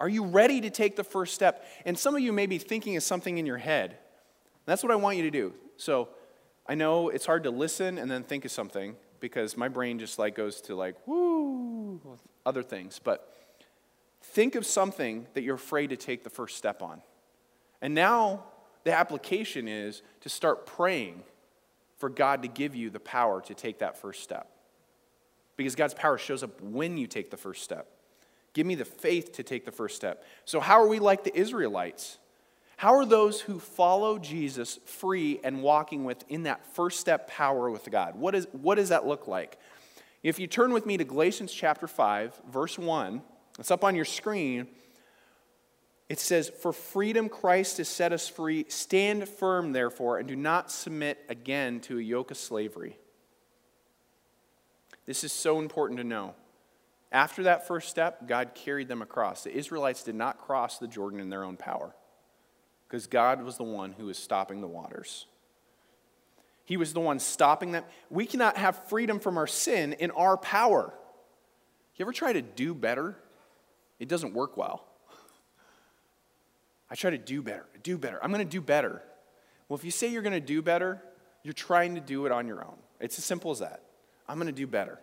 Are 0.00 0.08
you 0.08 0.24
ready 0.24 0.62
to 0.62 0.70
take 0.70 0.96
the 0.96 1.04
first 1.04 1.34
step? 1.34 1.66
And 1.84 1.98
some 1.98 2.14
of 2.14 2.20
you 2.20 2.32
may 2.32 2.46
be 2.46 2.58
thinking 2.58 2.96
of 2.96 3.02
something 3.02 3.36
in 3.36 3.44
your 3.44 3.58
head. 3.58 3.98
That's 4.64 4.82
what 4.82 4.92
I 4.92 4.96
want 4.96 5.18
you 5.18 5.24
to 5.24 5.30
do. 5.30 5.52
So, 5.76 6.08
I 6.66 6.74
know 6.74 7.10
it's 7.10 7.26
hard 7.26 7.42
to 7.44 7.50
listen 7.50 7.98
and 7.98 8.10
then 8.10 8.22
think 8.22 8.46
of 8.46 8.50
something 8.50 8.96
because 9.20 9.56
my 9.56 9.68
brain 9.68 9.98
just 9.98 10.18
like 10.18 10.34
goes 10.34 10.62
to 10.62 10.74
like, 10.74 10.96
woo, 11.06 11.73
other 12.46 12.62
things. 12.62 13.00
But 13.02 13.32
think 14.22 14.54
of 14.54 14.66
something 14.66 15.26
that 15.34 15.42
you're 15.42 15.54
afraid 15.54 15.90
to 15.90 15.96
take 15.96 16.24
the 16.24 16.30
first 16.30 16.56
step 16.56 16.82
on. 16.82 17.02
And 17.80 17.94
now 17.94 18.44
the 18.84 18.92
application 18.92 19.68
is 19.68 20.02
to 20.20 20.28
start 20.28 20.66
praying 20.66 21.22
for 21.98 22.08
God 22.08 22.42
to 22.42 22.48
give 22.48 22.74
you 22.74 22.90
the 22.90 23.00
power 23.00 23.40
to 23.42 23.54
take 23.54 23.78
that 23.78 23.96
first 23.96 24.22
step. 24.22 24.50
Because 25.56 25.74
God's 25.74 25.94
power 25.94 26.18
shows 26.18 26.42
up 26.42 26.60
when 26.60 26.96
you 26.96 27.06
take 27.06 27.30
the 27.30 27.36
first 27.36 27.62
step. 27.62 27.86
Give 28.52 28.66
me 28.66 28.74
the 28.74 28.84
faith 28.84 29.32
to 29.32 29.42
take 29.42 29.64
the 29.64 29.72
first 29.72 29.96
step. 29.96 30.24
So, 30.44 30.60
how 30.60 30.80
are 30.80 30.86
we 30.86 30.98
like 30.98 31.24
the 31.24 31.36
Israelites? 31.36 32.18
How 32.76 32.96
are 32.96 33.06
those 33.06 33.40
who 33.40 33.60
follow 33.60 34.18
Jesus 34.18 34.78
free 34.84 35.40
and 35.44 35.62
walking 35.62 36.04
within 36.04 36.44
that 36.44 36.66
first 36.74 37.00
step 37.00 37.28
power 37.28 37.70
with 37.70 37.88
God? 37.90 38.16
What, 38.16 38.34
is, 38.34 38.48
what 38.52 38.76
does 38.76 38.88
that 38.88 39.06
look 39.06 39.28
like? 39.28 39.58
If 40.24 40.38
you 40.38 40.46
turn 40.46 40.72
with 40.72 40.86
me 40.86 40.96
to 40.96 41.04
Galatians 41.04 41.52
chapter 41.52 41.86
5, 41.86 42.40
verse 42.50 42.78
1, 42.78 43.22
it's 43.58 43.70
up 43.70 43.84
on 43.84 43.94
your 43.94 44.06
screen. 44.06 44.66
It 46.08 46.18
says, 46.18 46.50
For 46.62 46.72
freedom 46.72 47.28
Christ 47.28 47.76
has 47.76 47.90
set 47.90 48.10
us 48.10 48.26
free. 48.26 48.64
Stand 48.68 49.28
firm, 49.28 49.72
therefore, 49.72 50.18
and 50.18 50.26
do 50.26 50.34
not 50.34 50.70
submit 50.70 51.18
again 51.28 51.78
to 51.80 51.98
a 51.98 52.02
yoke 52.02 52.30
of 52.30 52.38
slavery. 52.38 52.96
This 55.04 55.24
is 55.24 55.32
so 55.32 55.58
important 55.58 55.98
to 55.98 56.04
know. 56.04 56.34
After 57.12 57.42
that 57.42 57.68
first 57.68 57.90
step, 57.90 58.26
God 58.26 58.54
carried 58.54 58.88
them 58.88 59.02
across. 59.02 59.44
The 59.44 59.54
Israelites 59.54 60.02
did 60.02 60.14
not 60.14 60.38
cross 60.38 60.78
the 60.78 60.88
Jordan 60.88 61.20
in 61.20 61.28
their 61.28 61.44
own 61.44 61.58
power 61.58 61.94
because 62.88 63.06
God 63.06 63.42
was 63.42 63.58
the 63.58 63.62
one 63.62 63.92
who 63.92 64.06
was 64.06 64.16
stopping 64.16 64.62
the 64.62 64.66
waters. 64.66 65.26
He 66.64 66.76
was 66.76 66.92
the 66.92 67.00
one 67.00 67.18
stopping 67.18 67.72
them. 67.72 67.84
We 68.10 68.26
cannot 68.26 68.56
have 68.56 68.88
freedom 68.88 69.20
from 69.20 69.36
our 69.36 69.46
sin 69.46 69.92
in 69.94 70.10
our 70.12 70.36
power. 70.36 70.92
You 71.96 72.04
ever 72.04 72.12
try 72.12 72.32
to 72.32 72.42
do 72.42 72.74
better? 72.74 73.16
It 73.98 74.08
doesn't 74.08 74.34
work 74.34 74.56
well. 74.56 74.84
I 76.90 76.94
try 76.94 77.10
to 77.10 77.18
do 77.18 77.42
better, 77.42 77.66
do 77.82 77.98
better. 77.98 78.22
I'm 78.22 78.30
going 78.30 78.46
to 78.46 78.50
do 78.50 78.60
better. 78.60 79.02
Well, 79.68 79.78
if 79.78 79.84
you 79.84 79.90
say 79.90 80.08
you're 80.08 80.22
going 80.22 80.34
to 80.34 80.40
do 80.40 80.62
better, 80.62 81.02
you're 81.42 81.54
trying 81.54 81.94
to 81.94 82.00
do 82.00 82.26
it 82.26 82.32
on 82.32 82.46
your 82.46 82.64
own. 82.64 82.76
It's 83.00 83.18
as 83.18 83.24
simple 83.24 83.50
as 83.50 83.60
that. 83.60 83.82
I'm 84.28 84.38
going 84.38 84.46
to 84.46 84.52
do 84.52 84.66
better. 84.66 84.98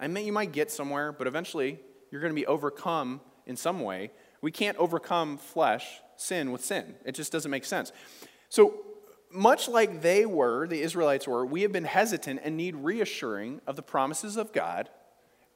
I 0.00 0.08
mean, 0.08 0.26
you 0.26 0.32
might 0.32 0.52
get 0.52 0.70
somewhere, 0.70 1.12
but 1.12 1.26
eventually 1.26 1.78
you're 2.10 2.20
going 2.20 2.32
to 2.32 2.40
be 2.40 2.46
overcome 2.46 3.20
in 3.46 3.56
some 3.56 3.80
way. 3.80 4.10
We 4.40 4.50
can't 4.50 4.76
overcome 4.78 5.38
flesh 5.38 6.00
sin 6.16 6.50
with 6.50 6.64
sin. 6.64 6.94
It 7.04 7.14
just 7.14 7.32
doesn't 7.32 7.50
make 7.50 7.64
sense. 7.64 7.92
So, 8.48 8.74
much 9.32 9.68
like 9.68 10.02
they 10.02 10.26
were, 10.26 10.66
the 10.66 10.80
Israelites 10.80 11.26
were, 11.26 11.44
we 11.44 11.62
have 11.62 11.72
been 11.72 11.84
hesitant 11.84 12.40
and 12.44 12.56
need 12.56 12.76
reassuring 12.76 13.60
of 13.66 13.76
the 13.76 13.82
promises 13.82 14.36
of 14.36 14.52
God, 14.52 14.88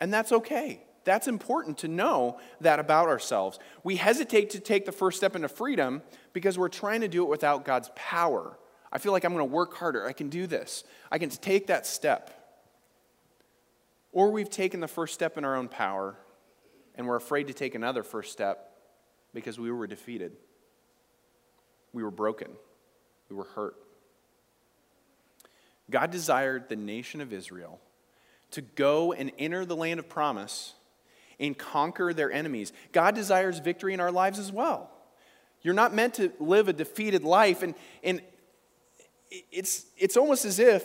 and 0.01 0.12
that's 0.12 0.33
okay. 0.33 0.83
That's 1.05 1.29
important 1.29 1.79
to 1.79 1.89
know 1.89 2.41
that 2.61 2.81
about 2.81 3.09
ourselves. 3.09 3.59
We 3.85 3.97
hesitate 3.97 4.51
to 4.51 4.61
take 4.61 4.87
the 4.87 4.93
first 4.93 5.19
step 5.19 5.37
into 5.37 5.49
freedom 5.49 6.03
because 6.33 6.59
we're 6.59 6.69
trying 6.69 7.03
to 7.03 7.09
do 7.09 7.23
it 7.23 7.29
without 7.29 7.65
God's 7.65 7.91
power. 7.95 8.59
I 8.91 8.99
feel 8.99 9.12
like 9.12 9.25
I'm 9.25 9.33
going 9.33 9.49
to 9.49 9.55
work 9.55 9.75
harder. 9.75 10.05
I 10.05 10.12
can 10.12 10.29
do 10.29 10.49
this. 10.49 10.83
I 11.11 11.19
can 11.19 11.31
take 11.31 11.69
that 11.69 11.87
step. 11.87 12.33
Or 14.11 14.33
we've 14.33 14.51
taken 14.51 14.81
the 14.81 14.89
first 14.89 15.15
step 15.15 15.39
in 15.39 15.45
our 15.45 15.55
own 15.55 15.69
power 15.69 16.17
and 16.97 17.07
we're 17.07 17.17
afraid 17.17 17.49
to 17.49 17.55
take 17.55 17.75
another 17.75 18.03
first 18.03 18.33
step 18.33 18.73
because 19.33 19.61
we 19.61 19.71
were 19.71 19.87
defeated. 19.87 20.33
We 21.93 22.03
were 22.03 22.11
broken. 22.11 22.49
We 23.29 23.37
were 23.37 23.49
hurt. 23.55 23.77
God 25.91 26.11
desired 26.11 26.69
the 26.69 26.77
nation 26.77 27.21
of 27.21 27.33
Israel 27.33 27.81
to 28.53 28.61
go 28.61 29.12
and 29.12 29.33
enter 29.39 29.65
the 29.65 29.77
land 29.77 30.01
of 30.01 30.09
promise 30.09 30.75
and 31.39 31.57
conquer 31.57 32.12
their 32.12 32.33
enemies. 32.33 32.73
God 32.93 33.15
desires 33.15 33.59
victory 33.59 33.95
in 33.95 34.01
our 34.01 34.12
lives 34.12 34.39
as 34.39 34.51
well. 34.51 34.91
You're 35.62 35.75
not 35.75 35.95
meant 35.95 36.15
to 36.15 36.33
live 36.39 36.69
a 36.69 36.73
defeated 36.73 37.25
life, 37.25 37.62
and, 37.62 37.75
and 38.03 38.21
it's, 39.51 39.87
it's 39.97 40.17
almost 40.17 40.45
as 40.45 40.59
if 40.59 40.85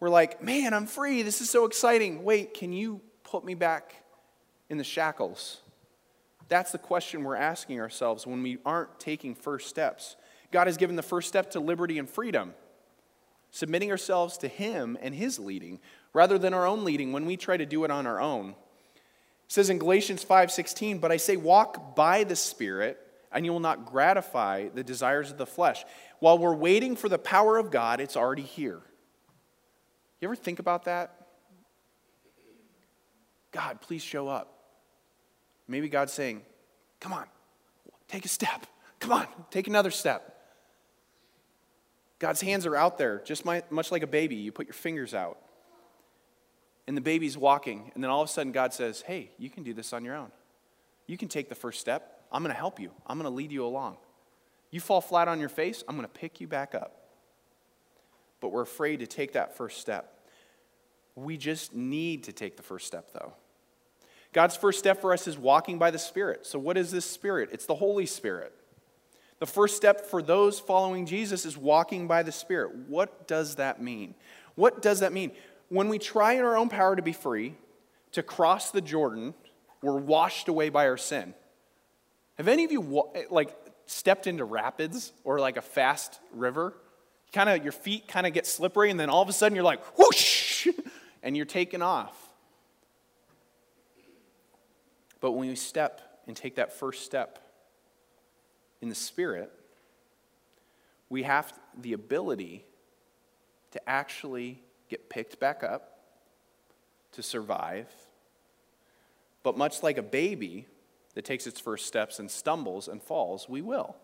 we're 0.00 0.10
like, 0.10 0.42
man, 0.42 0.74
I'm 0.74 0.86
free. 0.86 1.22
This 1.22 1.40
is 1.40 1.48
so 1.48 1.64
exciting. 1.64 2.24
Wait, 2.24 2.54
can 2.54 2.72
you 2.72 3.00
put 3.22 3.44
me 3.44 3.54
back 3.54 3.94
in 4.68 4.78
the 4.78 4.84
shackles? 4.84 5.60
That's 6.48 6.72
the 6.72 6.78
question 6.78 7.22
we're 7.22 7.36
asking 7.36 7.80
ourselves 7.80 8.26
when 8.26 8.42
we 8.42 8.58
aren't 8.66 8.98
taking 8.98 9.34
first 9.34 9.68
steps. 9.68 10.16
God 10.52 10.68
has 10.68 10.76
given 10.76 10.96
the 10.96 11.02
first 11.02 11.28
step 11.28 11.50
to 11.52 11.60
liberty 11.60 11.98
and 11.98 12.08
freedom, 12.08 12.54
submitting 13.50 13.90
ourselves 13.90 14.38
to 14.38 14.48
Him 14.48 14.96
and 15.00 15.14
His 15.14 15.38
leading 15.38 15.80
rather 16.12 16.38
than 16.38 16.54
our 16.54 16.66
own 16.66 16.84
leading 16.84 17.12
when 17.12 17.26
we 17.26 17.36
try 17.36 17.56
to 17.56 17.66
do 17.66 17.84
it 17.84 17.90
on 17.90 18.06
our 18.06 18.20
own. 18.20 18.50
It 18.50 18.54
says 19.48 19.70
in 19.70 19.78
Galatians 19.78 20.22
5:16, 20.22 20.98
"But 20.98 21.10
I 21.10 21.16
say 21.16 21.36
walk 21.36 21.96
by 21.96 22.24
the 22.24 22.36
Spirit, 22.36 22.98
and 23.32 23.44
you 23.44 23.52
will 23.52 23.60
not 23.60 23.86
gratify 23.86 24.68
the 24.68 24.84
desires 24.84 25.30
of 25.30 25.38
the 25.38 25.46
flesh." 25.46 25.84
While 26.20 26.38
we're 26.38 26.54
waiting 26.54 26.94
for 26.94 27.08
the 27.08 27.18
power 27.18 27.58
of 27.58 27.70
God, 27.70 28.00
it's 28.00 28.16
already 28.16 28.42
here. 28.42 28.82
You 30.20 30.28
ever 30.28 30.36
think 30.36 30.60
about 30.60 30.84
that? 30.84 31.26
God, 33.50 33.80
please 33.80 34.02
show 34.02 34.28
up. 34.28 34.62
Maybe 35.68 35.88
God's 35.88 36.12
saying, 36.12 36.44
Come 37.00 37.12
on, 37.12 37.26
take 38.06 38.24
a 38.24 38.28
step. 38.28 38.66
Come 39.00 39.10
on, 39.10 39.26
take 39.50 39.66
another 39.66 39.90
step. 39.90 40.31
God's 42.22 42.40
hands 42.40 42.66
are 42.66 42.76
out 42.76 42.98
there, 42.98 43.20
just 43.24 43.44
much 43.44 43.90
like 43.90 44.04
a 44.04 44.06
baby. 44.06 44.36
You 44.36 44.52
put 44.52 44.68
your 44.68 44.74
fingers 44.74 45.12
out, 45.12 45.38
and 46.86 46.96
the 46.96 47.00
baby's 47.00 47.36
walking, 47.36 47.90
and 47.96 48.04
then 48.04 48.12
all 48.12 48.22
of 48.22 48.28
a 48.28 48.32
sudden 48.32 48.52
God 48.52 48.72
says, 48.72 49.02
Hey, 49.02 49.32
you 49.38 49.50
can 49.50 49.64
do 49.64 49.74
this 49.74 49.92
on 49.92 50.04
your 50.04 50.14
own. 50.14 50.30
You 51.08 51.18
can 51.18 51.26
take 51.26 51.48
the 51.48 51.56
first 51.56 51.80
step. 51.80 52.22
I'm 52.30 52.44
going 52.44 52.54
to 52.54 52.58
help 52.58 52.78
you, 52.78 52.92
I'm 53.08 53.18
going 53.18 53.28
to 53.28 53.34
lead 53.34 53.50
you 53.50 53.66
along. 53.66 53.96
You 54.70 54.78
fall 54.78 55.00
flat 55.00 55.26
on 55.26 55.40
your 55.40 55.48
face, 55.48 55.82
I'm 55.88 55.96
going 55.96 56.06
to 56.06 56.20
pick 56.20 56.40
you 56.40 56.46
back 56.46 56.76
up. 56.76 57.08
But 58.40 58.52
we're 58.52 58.62
afraid 58.62 59.00
to 59.00 59.08
take 59.08 59.32
that 59.32 59.56
first 59.56 59.80
step. 59.80 60.20
We 61.16 61.36
just 61.36 61.74
need 61.74 62.22
to 62.24 62.32
take 62.32 62.56
the 62.56 62.62
first 62.62 62.86
step, 62.86 63.12
though. 63.12 63.32
God's 64.32 64.56
first 64.56 64.78
step 64.78 65.00
for 65.00 65.12
us 65.12 65.26
is 65.26 65.36
walking 65.36 65.76
by 65.76 65.90
the 65.90 65.98
Spirit. 65.98 66.46
So, 66.46 66.60
what 66.60 66.76
is 66.76 66.92
this 66.92 67.04
Spirit? 67.04 67.48
It's 67.50 67.66
the 67.66 67.74
Holy 67.74 68.06
Spirit. 68.06 68.54
The 69.42 69.46
first 69.46 69.76
step 69.76 70.06
for 70.06 70.22
those 70.22 70.60
following 70.60 71.04
Jesus 71.04 71.44
is 71.44 71.58
walking 71.58 72.06
by 72.06 72.22
the 72.22 72.30
Spirit. 72.30 72.76
What 72.86 73.26
does 73.26 73.56
that 73.56 73.82
mean? 73.82 74.14
What 74.54 74.80
does 74.80 75.00
that 75.00 75.12
mean? 75.12 75.32
When 75.68 75.88
we 75.88 75.98
try 75.98 76.34
in 76.34 76.44
our 76.44 76.56
own 76.56 76.68
power 76.68 76.94
to 76.94 77.02
be 77.02 77.12
free, 77.12 77.56
to 78.12 78.22
cross 78.22 78.70
the 78.70 78.80
Jordan, 78.80 79.34
we're 79.82 79.98
washed 79.98 80.46
away 80.46 80.68
by 80.68 80.86
our 80.86 80.96
sin. 80.96 81.34
Have 82.36 82.46
any 82.46 82.62
of 82.62 82.70
you 82.70 83.02
like 83.30 83.52
stepped 83.86 84.28
into 84.28 84.44
rapids 84.44 85.12
or 85.24 85.40
like 85.40 85.56
a 85.56 85.60
fast 85.60 86.20
river? 86.32 86.74
Kind 87.32 87.48
of 87.48 87.64
your 87.64 87.72
feet 87.72 88.06
kind 88.06 88.28
of 88.28 88.32
get 88.32 88.46
slippery, 88.46 88.92
and 88.92 89.00
then 89.00 89.10
all 89.10 89.22
of 89.22 89.28
a 89.28 89.32
sudden 89.32 89.56
you're 89.56 89.64
like 89.64 89.98
whoosh, 89.98 90.68
and 91.24 91.36
you're 91.36 91.46
taken 91.46 91.82
off. 91.82 92.16
But 95.20 95.32
when 95.32 95.48
we 95.48 95.56
step 95.56 96.00
and 96.28 96.36
take 96.36 96.54
that 96.54 96.72
first 96.72 97.04
step 97.04 97.40
in 98.82 98.88
the 98.88 98.94
Spirit, 98.94 99.50
we 101.08 101.22
have 101.22 101.52
the 101.80 101.94
ability 101.94 102.64
to 103.70 103.88
actually 103.88 104.60
get 104.90 105.08
picked 105.08 105.40
back 105.40 105.62
up, 105.64 105.88
to 107.12 107.22
survive. 107.22 107.86
But 109.42 109.56
much 109.56 109.82
like 109.82 109.98
a 109.98 110.02
baby 110.02 110.66
that 111.14 111.24
takes 111.24 111.46
its 111.46 111.60
first 111.60 111.86
steps 111.86 112.18
and 112.18 112.30
stumbles 112.30 112.88
and 112.88 113.02
falls, 113.02 113.48
we 113.48 113.62
will. 113.62 113.96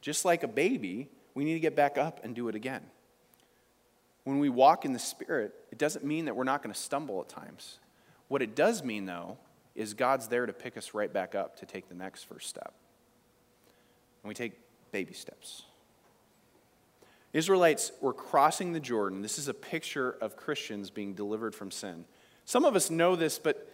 Just 0.00 0.24
like 0.24 0.42
a 0.42 0.48
baby, 0.48 1.08
we 1.34 1.44
need 1.44 1.54
to 1.54 1.60
get 1.60 1.76
back 1.76 1.96
up 1.96 2.20
and 2.24 2.34
do 2.34 2.48
it 2.48 2.54
again. 2.54 2.82
When 4.24 4.38
we 4.38 4.48
walk 4.48 4.84
in 4.84 4.92
the 4.92 4.98
Spirit, 4.98 5.54
it 5.70 5.78
doesn't 5.78 6.04
mean 6.04 6.24
that 6.24 6.36
we're 6.36 6.44
not 6.44 6.62
going 6.62 6.74
to 6.74 6.80
stumble 6.80 7.20
at 7.20 7.28
times. 7.28 7.78
What 8.28 8.42
it 8.42 8.54
does 8.54 8.82
mean, 8.82 9.06
though, 9.06 9.38
is 9.74 9.94
God's 9.94 10.28
there 10.28 10.46
to 10.46 10.52
pick 10.52 10.76
us 10.76 10.94
right 10.94 11.12
back 11.12 11.34
up 11.34 11.56
to 11.60 11.66
take 11.66 11.88
the 11.88 11.94
next 11.94 12.24
first 12.24 12.48
step. 12.48 12.74
And 14.22 14.28
we 14.28 14.34
take 14.34 14.52
baby 14.92 15.14
steps. 15.14 15.64
Israelites 17.32 17.92
were 18.00 18.12
crossing 18.12 18.72
the 18.72 18.80
Jordan. 18.80 19.22
This 19.22 19.38
is 19.38 19.48
a 19.48 19.54
picture 19.54 20.10
of 20.20 20.36
Christians 20.36 20.90
being 20.90 21.14
delivered 21.14 21.54
from 21.54 21.70
sin. 21.70 22.04
Some 22.44 22.64
of 22.64 22.76
us 22.76 22.90
know 22.90 23.16
this, 23.16 23.38
but, 23.38 23.68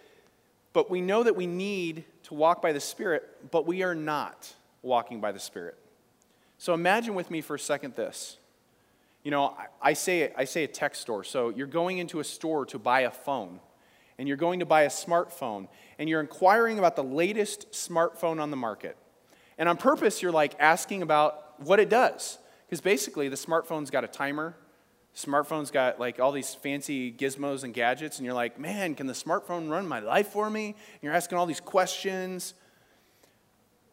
but 0.72 0.90
we 0.90 1.00
know 1.00 1.22
that 1.24 1.34
we 1.34 1.46
need 1.46 2.04
to 2.24 2.34
walk 2.34 2.62
by 2.62 2.72
the 2.72 2.80
Spirit, 2.80 3.50
but 3.50 3.66
we 3.66 3.82
are 3.82 3.94
not 3.94 4.54
walking 4.82 5.20
by 5.20 5.32
the 5.32 5.40
Spirit. 5.40 5.76
So 6.58 6.72
imagine 6.74 7.14
with 7.14 7.30
me 7.30 7.40
for 7.40 7.56
a 7.56 7.58
second 7.58 7.94
this. 7.96 8.36
You 9.24 9.32
know, 9.32 9.56
I, 9.58 9.90
I 9.90 9.92
say, 9.94 10.32
I 10.36 10.44
say 10.44 10.64
a 10.64 10.68
tech 10.68 10.94
store. 10.94 11.24
So 11.24 11.48
you're 11.48 11.66
going 11.66 11.98
into 11.98 12.20
a 12.20 12.24
store 12.24 12.64
to 12.66 12.78
buy 12.78 13.00
a 13.00 13.10
phone, 13.10 13.58
and 14.18 14.28
you're 14.28 14.36
going 14.36 14.60
to 14.60 14.66
buy 14.66 14.82
a 14.82 14.88
smartphone, 14.88 15.68
and 15.98 16.08
you're 16.08 16.20
inquiring 16.20 16.78
about 16.78 16.94
the 16.94 17.04
latest 17.04 17.72
smartphone 17.72 18.40
on 18.40 18.50
the 18.50 18.56
market. 18.56 18.96
And 19.58 19.68
on 19.68 19.76
purpose, 19.76 20.22
you're 20.22 20.32
like 20.32 20.54
asking 20.58 21.02
about 21.02 21.60
what 21.60 21.80
it 21.80 21.88
does. 21.88 22.38
Because 22.66 22.80
basically, 22.80 23.28
the 23.28 23.36
smartphone's 23.36 23.90
got 23.90 24.04
a 24.04 24.08
timer, 24.08 24.54
smartphone's 25.16 25.70
got 25.70 25.98
like 25.98 26.20
all 26.20 26.32
these 26.32 26.54
fancy 26.54 27.10
gizmos 27.10 27.64
and 27.64 27.74
gadgets, 27.74 28.18
and 28.18 28.26
you're 28.26 28.34
like, 28.34 28.58
man, 28.58 28.94
can 28.94 29.06
the 29.06 29.14
smartphone 29.14 29.68
run 29.68 29.86
my 29.86 30.00
life 30.00 30.28
for 30.28 30.48
me? 30.48 30.66
And 30.66 31.02
you're 31.02 31.14
asking 31.14 31.38
all 31.38 31.46
these 31.46 31.60
questions. 31.60 32.54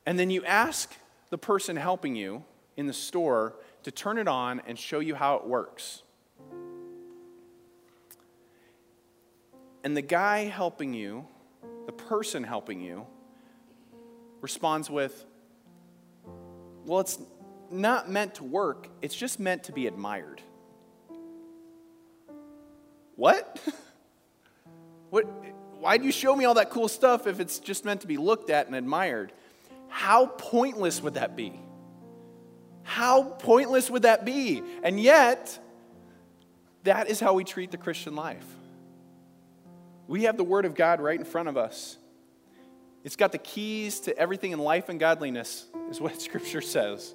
And 0.06 0.20
then 0.20 0.30
you 0.30 0.46
ask 0.46 0.94
the 1.32 1.38
person 1.38 1.76
helping 1.76 2.16
you 2.16 2.44
in 2.78 2.86
the 2.86 2.94
store 2.94 3.56
to 3.84 3.92
turn 3.92 4.18
it 4.18 4.28
on 4.28 4.62
and 4.68 4.78
show 4.78 5.00
you 5.00 5.16
how 5.16 5.36
it 5.38 5.48
works. 5.48 6.04
And 9.84 9.96
the 9.96 10.02
guy 10.02 10.46
helping 10.46 10.94
you, 10.94 11.28
the 11.86 11.92
person 11.92 12.44
helping 12.44 12.82
you, 12.82 13.06
responds 14.42 14.90
with, 14.90 15.26
Well, 16.86 17.00
it's 17.00 17.20
not 17.72 18.10
meant 18.10 18.36
to 18.36 18.44
work, 18.44 18.90
it's 19.02 19.16
just 19.16 19.40
meant 19.40 19.64
to 19.66 19.72
be 19.72 19.88
admired. 19.88 20.42
What? 23.16 23.60
what? 25.10 25.26
Why 25.80 25.98
do 25.98 26.06
you 26.06 26.12
show 26.12 26.36
me 26.36 26.46
all 26.46 26.56
that 26.56 26.70
cool 26.70 26.88
stuff 26.88 27.28
if 27.28 27.40
it's 27.40 27.60
just 27.60 27.86
meant 27.86 28.02
to 28.02 28.08
be 28.08 28.18
looked 28.18 28.50
at 28.50 28.68
and 28.68 28.76
admired? 28.76 29.32
How 29.88 30.26
pointless 30.26 31.02
would 31.02 31.16
that 31.16 31.36
be? 31.36 31.60
How 32.84 33.24
pointless 33.24 33.90
would 33.90 34.04
that 34.04 34.26
be? 34.26 34.62
And 34.84 35.00
yet, 35.00 35.60
that 36.84 37.10
is 37.10 37.20
how 37.20 37.34
we 37.34 37.44
treat 37.44 37.72
the 37.72 37.78
Christian 37.78 38.16
life. 38.16 38.46
We 40.08 40.24
have 40.24 40.38
the 40.38 40.44
Word 40.44 40.66
of 40.66 40.76
God 40.76 41.02
right 41.02 41.20
in 41.20 41.26
front 41.26 41.50
of 41.50 41.58
us. 41.58 41.98
It's 43.06 43.16
got 43.16 43.32
the 43.32 43.38
keys 43.38 44.00
to 44.02 44.18
everything 44.18 44.52
in 44.52 44.58
life 44.58 44.90
and 44.90 45.00
godliness, 45.00 45.68
is 45.92 46.02
what 46.02 46.20
Scripture 46.22 46.60
says. 46.60 47.14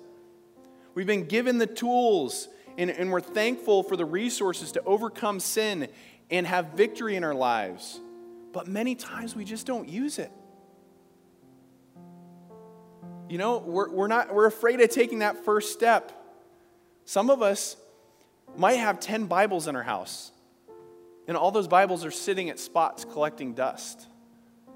We've 0.95 1.07
been 1.07 1.27
given 1.27 1.59
the 1.59 1.67
tools, 1.67 2.49
and, 2.79 2.91
and 2.91 3.11
we're 3.11 3.21
thankful 3.21 3.83
for 3.83 3.97
the 3.97 4.05
resources 4.05 4.73
to 4.73 4.85
overcome 4.85 5.41
sin 5.41 5.89
and 6.31 6.47
have 6.47 6.75
victory 6.75 7.17
in 7.17 7.25
our 7.25 7.35
lives. 7.35 8.01
But 8.53 8.69
many 8.69 8.95
times 8.95 9.35
we 9.35 9.45
just 9.45 9.67
don't 9.67 9.89
use 9.89 10.21
it. 10.21 10.31
You 13.29 13.39
know, 13.39 13.59
we're, 13.59 13.91
we're, 13.91 14.09
not, 14.09 14.33
we're 14.33 14.47
afraid 14.47 14.81
of 14.81 14.91
taking 14.91 15.21
that 15.21 15.45
first 15.45 15.73
step. 15.73 16.13
Some 17.05 17.31
of 17.31 17.43
us 17.43 17.77
might 18.57 18.75
have 18.75 19.01
10 19.01 19.27
Bibles 19.27 19.67
in 19.67 19.75
our 19.75 19.83
house, 19.83 20.31
and 21.27 21.37
all 21.37 21.51
those 21.51 21.69
Bibles 21.69 22.05
are 22.05 22.11
sitting 22.13 22.49
at 22.49 22.61
spots 22.61 23.05
collecting 23.05 23.55
dust 23.55 24.07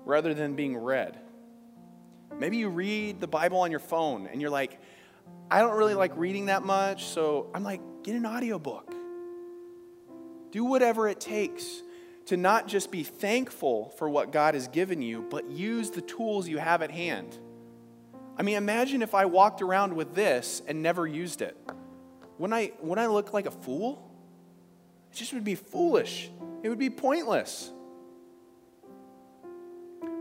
rather 0.04 0.34
than 0.34 0.54
being 0.54 0.76
read. 0.76 1.18
Maybe 2.38 2.56
you 2.56 2.68
read 2.68 3.20
the 3.20 3.26
Bible 3.26 3.58
on 3.58 3.70
your 3.70 3.80
phone 3.80 4.26
and 4.26 4.40
you're 4.40 4.50
like, 4.50 4.80
I 5.50 5.60
don't 5.60 5.76
really 5.76 5.94
like 5.94 6.16
reading 6.16 6.46
that 6.46 6.64
much, 6.64 7.04
so 7.04 7.50
I'm 7.54 7.62
like, 7.62 7.80
get 8.02 8.16
an 8.16 8.26
audiobook. 8.26 8.92
Do 10.50 10.64
whatever 10.64 11.08
it 11.08 11.20
takes 11.20 11.82
to 12.26 12.36
not 12.36 12.66
just 12.66 12.90
be 12.90 13.02
thankful 13.02 13.90
for 13.98 14.08
what 14.08 14.32
God 14.32 14.54
has 14.54 14.68
given 14.68 15.02
you, 15.02 15.26
but 15.30 15.50
use 15.50 15.90
the 15.90 16.00
tools 16.00 16.48
you 16.48 16.58
have 16.58 16.82
at 16.82 16.90
hand. 16.90 17.38
I 18.36 18.42
mean, 18.42 18.56
imagine 18.56 19.02
if 19.02 19.14
I 19.14 19.26
walked 19.26 19.62
around 19.62 19.94
with 19.94 20.14
this 20.14 20.62
and 20.66 20.82
never 20.82 21.06
used 21.06 21.42
it. 21.42 21.56
Wouldn't 22.38 22.54
I, 22.54 22.72
wouldn't 22.80 23.04
I 23.04 23.08
look 23.08 23.32
like 23.32 23.46
a 23.46 23.50
fool? 23.50 24.10
It 25.12 25.16
just 25.16 25.32
would 25.34 25.44
be 25.44 25.54
foolish. 25.54 26.30
It 26.62 26.68
would 26.68 26.78
be 26.78 26.90
pointless. 26.90 27.70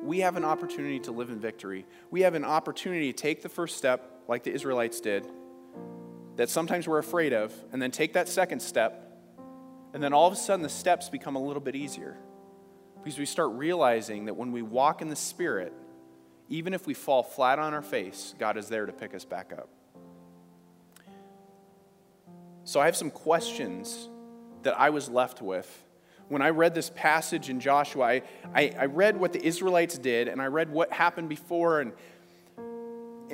We 0.04 0.20
have 0.20 0.36
an 0.36 0.44
opportunity 0.44 1.00
to 1.02 1.12
live 1.12 1.30
in 1.30 1.40
victory. 1.40 1.86
We 2.12 2.22
have 2.22 2.36
an 2.36 2.44
opportunity 2.44 3.14
to 3.14 3.18
take 3.18 3.42
the 3.42 3.50
first 3.50 3.78
step 3.78 4.24
like 4.28 4.44
the 4.44 4.52
Israelites 4.52 5.00
did, 5.00 5.26
that 6.36 6.50
sometimes 6.50 6.88
we're 6.88 7.00
afraid 7.00 7.32
of, 7.34 7.54
and 7.72 7.82
then 7.82 7.92
take 7.92 8.14
that 8.14 8.28
second 8.28 8.62
step, 8.62 9.18
and 9.94 10.04
then 10.04 10.12
all 10.12 10.28
of 10.28 10.34
a 10.34 10.36
sudden 10.36 10.62
the 10.62 10.70
steps 10.70 11.10
become 11.10 11.36
a 11.36 11.42
little 11.42 11.62
bit 11.62 11.76
easier. 11.76 12.18
Because 13.02 13.18
we 13.18 13.26
start 13.26 13.52
realizing 13.52 14.26
that 14.26 14.36
when 14.36 14.52
we 14.52 14.62
walk 14.62 15.02
in 15.02 15.10
the 15.10 15.16
Spirit, 15.16 15.74
even 16.50 16.74
if 16.74 16.86
we 16.86 16.94
fall 16.94 17.24
flat 17.24 17.60
on 17.60 17.74
our 17.74 17.82
face, 17.82 18.34
God 18.38 18.58
is 18.58 18.68
there 18.68 18.86
to 18.86 18.94
pick 18.94 19.14
us 19.14 19.26
back 19.26 19.52
up. 19.52 19.70
So 22.66 22.80
I 22.80 22.86
have 22.86 22.96
some 22.96 23.12
questions 23.12 24.10
that 24.64 24.80
I 24.80 24.90
was 24.90 25.10
left 25.10 25.42
with. 25.42 25.83
When 26.30 26.42
I 26.42 26.50
read 26.50 26.74
this 26.74 26.90
passage 26.90 27.50
in 27.50 27.60
Joshua, 27.60 28.06
I, 28.06 28.22
I, 28.54 28.74
I 28.80 28.86
read 28.86 29.18
what 29.18 29.34
the 29.34 29.46
Israelites 29.46 29.98
did, 29.98 30.28
and 30.28 30.42
I 30.42 30.48
read 30.48 30.70
what 30.70 30.92
happened 30.92 31.30
before, 31.30 31.82
and 31.82 31.94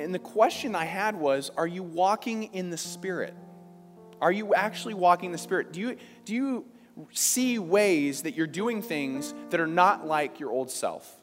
and 0.00 0.14
the 0.14 0.18
question 0.18 0.74
I 0.74 0.84
had 0.84 1.14
was 1.14 1.50
Are 1.56 1.66
you 1.66 1.82
walking 1.82 2.44
in 2.54 2.70
the 2.70 2.76
Spirit? 2.76 3.34
Are 4.20 4.32
you 4.32 4.54
actually 4.54 4.94
walking 4.94 5.26
in 5.26 5.32
the 5.32 5.38
Spirit? 5.38 5.72
Do 5.72 5.80
you, 5.80 5.96
do 6.24 6.34
you 6.34 6.64
see 7.12 7.58
ways 7.58 8.22
that 8.22 8.34
you're 8.34 8.46
doing 8.46 8.82
things 8.82 9.34
that 9.48 9.60
are 9.60 9.66
not 9.66 10.06
like 10.06 10.40
your 10.40 10.50
old 10.50 10.70
self? 10.70 11.16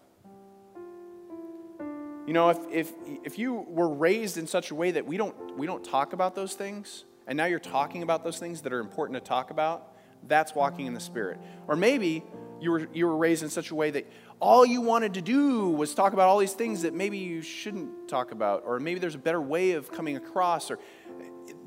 You 2.25 2.34
know, 2.34 2.49
if, 2.49 2.58
if, 2.71 2.93
if 3.23 3.39
you 3.39 3.53
were 3.53 3.88
raised 3.88 4.38
in 4.38 4.47
such 4.47 4.71
a 4.71 4.75
way 4.75 4.91
that 4.91 5.06
we 5.06 5.15
don't, 5.15 5.58
we 5.58 5.65
don't 5.65 5.84
talk 5.84 6.13
about 6.13 6.36
those 6.36 6.56
things, 6.56 7.06
and 7.25 7.38
now 7.38 7.45
you're 7.45 7.60
talking 7.60 8.03
about 8.03 8.23
those 8.23 8.38
things 8.38 8.62
that 8.62 8.73
are 8.73 8.80
important 8.80 9.23
to 9.23 9.25
talk 9.25 9.49
about, 9.49 9.93
that's 10.27 10.56
walking 10.56 10.86
in 10.86 10.93
the 10.93 10.99
Spirit. 10.99 11.39
Or 11.67 11.75
maybe 11.75 12.23
you 12.60 12.71
were, 12.71 12.88
you 12.93 13.06
were 13.06 13.17
raised 13.17 13.43
in 13.43 13.49
such 13.49 13.71
a 13.71 13.75
way 13.75 13.91
that 13.91 14.08
all 14.39 14.65
you 14.65 14.82
wanted 14.82 15.15
to 15.15 15.21
do 15.21 15.69
was 15.69 15.93
talk 15.93 16.13
about 16.13 16.27
all 16.27 16.38
these 16.38 16.53
things 16.53 16.84
that 16.84 16.93
maybe 16.93 17.17
you 17.17 17.41
shouldn't 17.41 18.08
talk 18.08 18.32
about, 18.32 18.63
or 18.65 18.80
maybe 18.80 18.99
there's 18.99 19.15
a 19.15 19.19
better 19.19 19.41
way 19.41 19.71
of 19.71 19.91
coming 19.91 20.15
across, 20.15 20.69
or 20.69 20.80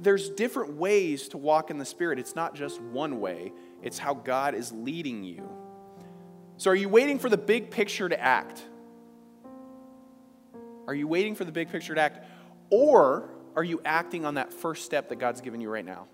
there's 0.01 0.31
different 0.31 0.75
ways 0.75 1.29
to 1.29 1.39
walk 1.39 1.71
in 1.71 1.79
the 1.79 1.85
Spirit. 1.85 2.19
It's 2.19 2.37
not 2.37 2.55
just 2.55 2.81
one 2.81 3.21
way, 3.21 3.53
it's 3.83 3.99
how 3.99 4.15
God 4.15 4.55
is 4.55 4.73
leading 4.73 5.25
you. 5.25 5.49
So, 6.59 6.71
are 6.71 6.77
you 6.77 6.89
waiting 6.89 7.19
for 7.19 7.29
the 7.29 7.39
big 7.39 7.71
picture 7.71 8.09
to 8.09 8.21
act? 8.21 8.63
Are 10.87 10.95
you 10.95 11.09
waiting 11.09 11.35
for 11.35 11.45
the 11.45 11.53
big 11.53 11.71
picture 11.71 11.95
to 11.95 12.01
act? 12.01 12.25
Or 12.69 13.31
are 13.57 13.65
you 13.65 13.81
acting 13.85 14.25
on 14.25 14.35
that 14.35 14.53
first 14.53 14.85
step 14.85 15.09
that 15.09 15.17
God's 15.17 15.41
given 15.41 15.61
you 15.61 15.71
right 15.71 15.85
now? 15.85 16.07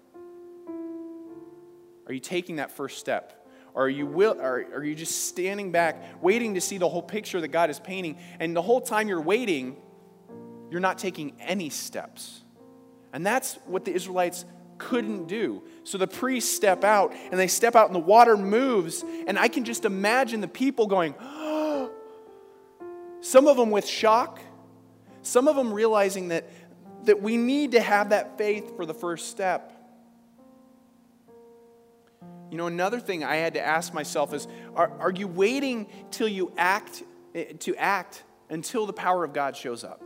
Are 2.07 2.13
you 2.13 2.21
taking 2.21 2.57
that 2.57 2.71
first 2.71 2.99
step? 2.99 3.33
Or 3.75 3.85
are 3.85 3.91
you, 3.91 4.07
will, 4.07 4.41
are 4.41 4.83
you 4.83 4.95
just 4.95 5.27
standing 5.29 5.71
back, 5.71 6.23
waiting 6.23 6.55
to 6.55 6.63
see 6.63 6.79
the 6.79 6.89
whole 6.89 7.03
picture 7.03 7.41
that 7.43 7.49
God 7.49 7.69
is 7.69 7.79
painting? 7.79 8.17
And 8.41 8.57
the 8.57 8.63
whole 8.63 8.81
time 8.81 9.07
you're 9.07 9.21
waiting, 9.21 9.77
you're 10.71 10.81
not 10.81 10.97
taking 10.97 11.37
any 11.41 11.69
steps. 11.69 12.43
And 13.13 13.25
that's 13.25 13.55
what 13.67 13.85
the 13.85 13.93
Israelites 13.93 14.47
couldn't 14.79 15.27
do. 15.27 15.63
So 15.85 15.99
the 15.99 16.07
priests 16.07 16.55
step 16.55 16.85
out, 16.85 17.15
and 17.31 17.39
they 17.39 17.49
step 17.49 17.77
out, 17.77 17.87
and 17.87 17.95
the 17.95 18.01
water 18.01 18.37
moves. 18.37 19.05
And 19.27 19.39
I 19.39 19.49
can 19.49 19.65
just 19.65 19.85
imagine 19.85 20.41
the 20.41 20.49
people 20.49 20.87
going, 20.87 21.15
oh. 21.21 21.91
some 23.21 23.47
of 23.47 23.57
them 23.57 23.71
with 23.71 23.87
shock, 23.87 24.41
some 25.23 25.49
of 25.49 25.57
them 25.57 25.73
realizing 25.73 26.29
that, 26.29 26.49
that 27.05 27.21
we 27.21 27.37
need 27.37 27.73
to 27.73 27.81
have 27.81 28.11
that 28.11 28.39
faith 28.39 28.77
for 28.77 28.87
the 28.87 28.95
first 28.95 29.29
step. 29.29 29.76
You 32.51 32.57
know, 32.57 32.67
another 32.67 33.01
thing 33.01 33.25
I 33.25 33.37
had 33.37 33.55
to 33.55 33.61
ask 33.61 33.93
myself 33.93 34.33
is 34.33 34.47
are, 34.75 34.91
are 35.01 35.11
you 35.11 35.27
waiting 35.27 35.89
till 36.11 36.29
you 36.29 36.53
act 36.57 37.03
eh, 37.35 37.53
to 37.61 37.75
act 37.77 38.23
until 38.51 38.87
the 38.87 38.93
power 38.93 39.25
of 39.25 39.33
God 39.33 39.57
shows 39.57 39.83
up? 39.83 40.03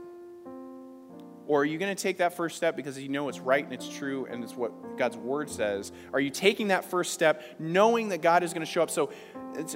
Or 1.46 1.62
are 1.62 1.64
you 1.64 1.78
going 1.78 1.94
to 1.94 2.00
take 2.00 2.18
that 2.18 2.36
first 2.36 2.56
step 2.56 2.76
because 2.76 2.96
you 2.96 3.08
know 3.08 3.28
it's 3.28 3.40
right 3.40 3.64
and 3.64 3.72
it's 3.72 3.88
true 3.88 4.26
and 4.30 4.44
it's 4.44 4.54
what 4.54 4.96
God's 4.96 5.16
word 5.16 5.50
says? 5.50 5.90
Are 6.12 6.20
you 6.20 6.30
taking 6.30 6.68
that 6.68 6.84
first 6.84 7.12
step 7.12 7.42
knowing 7.58 8.10
that 8.10 8.22
God 8.22 8.44
is 8.44 8.52
going 8.54 8.64
to 8.64 8.70
show 8.70 8.84
up? 8.84 8.90
So, 8.90 9.10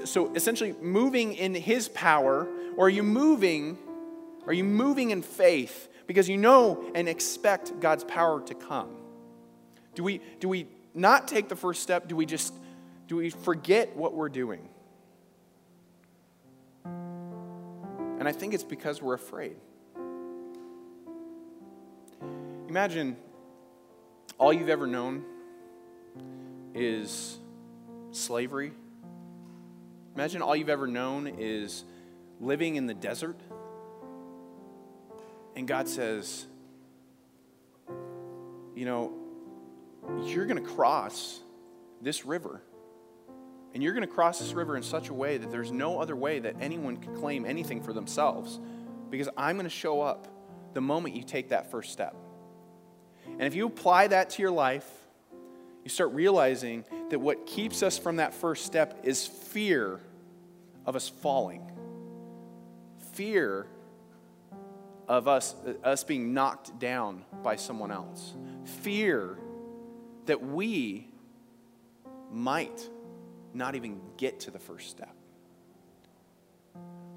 so 0.04 0.32
essentially 0.34 0.74
moving 0.80 1.34
in 1.34 1.52
his 1.52 1.88
power, 1.88 2.46
or 2.76 2.86
are 2.86 2.90
you 2.90 3.02
moving, 3.02 3.76
are 4.46 4.52
you 4.52 4.62
moving 4.62 5.10
in 5.10 5.20
faith 5.20 5.88
because 6.06 6.28
you 6.28 6.36
know 6.36 6.92
and 6.94 7.08
expect 7.08 7.80
God's 7.80 8.04
power 8.04 8.40
to 8.42 8.54
come? 8.54 8.90
Do 9.96 10.04
we, 10.04 10.20
do 10.38 10.48
we 10.48 10.68
not 10.94 11.28
take 11.28 11.48
the 11.48 11.56
first 11.56 11.82
step? 11.82 12.08
Do 12.08 12.16
we 12.16 12.24
just 12.24 12.54
do 13.06 13.16
we 13.16 13.30
forget 13.30 13.96
what 13.96 14.14
we're 14.14 14.28
doing? 14.28 14.68
And 16.84 18.28
I 18.28 18.32
think 18.32 18.54
it's 18.54 18.64
because 18.64 19.02
we're 19.02 19.14
afraid. 19.14 19.56
Imagine 22.68 23.16
all 24.38 24.52
you've 24.52 24.70
ever 24.70 24.86
known 24.86 25.24
is 26.74 27.38
slavery. 28.12 28.72
Imagine 30.14 30.42
all 30.42 30.56
you've 30.56 30.68
ever 30.68 30.86
known 30.86 31.26
is 31.38 31.84
living 32.40 32.76
in 32.76 32.86
the 32.86 32.94
desert. 32.94 33.38
And 35.56 35.68
God 35.68 35.88
says, 35.88 36.46
you 38.74 38.84
know, 38.84 39.12
you're 40.24 40.46
going 40.46 40.62
to 40.62 40.70
cross 40.70 41.40
this 42.00 42.24
river. 42.24 42.62
And 43.72 43.82
you're 43.82 43.92
going 43.92 44.06
to 44.06 44.14
cross 44.14 44.38
this 44.38 44.52
river 44.52 44.76
in 44.76 44.82
such 44.82 45.08
a 45.08 45.14
way 45.14 45.36
that 45.36 45.50
there's 45.50 45.72
no 45.72 45.98
other 45.98 46.14
way 46.14 46.38
that 46.38 46.56
anyone 46.60 46.96
can 46.96 47.16
claim 47.16 47.44
anything 47.44 47.82
for 47.82 47.92
themselves 47.92 48.60
because 49.10 49.28
I'm 49.36 49.56
going 49.56 49.64
to 49.64 49.70
show 49.70 50.00
up 50.00 50.28
the 50.74 50.80
moment 50.80 51.16
you 51.16 51.22
take 51.22 51.48
that 51.48 51.70
first 51.70 51.92
step. 51.92 52.16
And 53.26 53.42
if 53.42 53.54
you 53.54 53.66
apply 53.66 54.08
that 54.08 54.30
to 54.30 54.42
your 54.42 54.50
life, 54.50 54.88
you 55.82 55.90
start 55.90 56.12
realizing 56.12 56.84
that 57.10 57.18
what 57.18 57.46
keeps 57.46 57.82
us 57.82 57.98
from 57.98 58.16
that 58.16 58.32
first 58.34 58.64
step 58.64 59.00
is 59.02 59.26
fear 59.26 60.00
of 60.86 60.96
us 60.96 61.08
falling, 61.08 61.70
fear 63.12 63.66
of 65.08 65.28
us, 65.28 65.54
us 65.82 66.04
being 66.04 66.32
knocked 66.32 66.78
down 66.78 67.24
by 67.42 67.56
someone 67.56 67.90
else, 67.90 68.34
fear 68.82 69.38
that 70.26 70.42
we 70.42 71.08
might 72.30 72.88
not 73.52 73.74
even 73.74 74.00
get 74.16 74.40
to 74.40 74.50
the 74.50 74.58
first 74.58 74.90
step. 74.90 75.14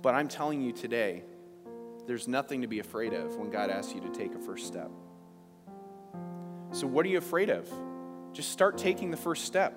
But 0.02 0.15
I'm 0.15 0.28
telling 0.28 0.62
you 0.62 0.72
today, 0.72 1.24
there's 2.06 2.28
nothing 2.28 2.62
to 2.62 2.67
be 2.67 2.80
afraid 2.80 3.13
of 3.13 3.36
when 3.36 3.50
God 3.50 3.70
asks 3.70 3.93
you 3.93 4.02
to 4.02 4.10
take 4.10 4.34
a 4.36 4.39
first 4.39 4.67
step. 4.67 4.89
So, 6.72 6.88
what 6.88 7.06
are 7.06 7.10
you 7.10 7.17
afraid 7.17 7.50
of? 7.50 7.67
Just 8.34 8.52
start 8.52 8.78
taking 8.78 9.10
the 9.10 9.17
first 9.17 9.46
step, 9.46 9.74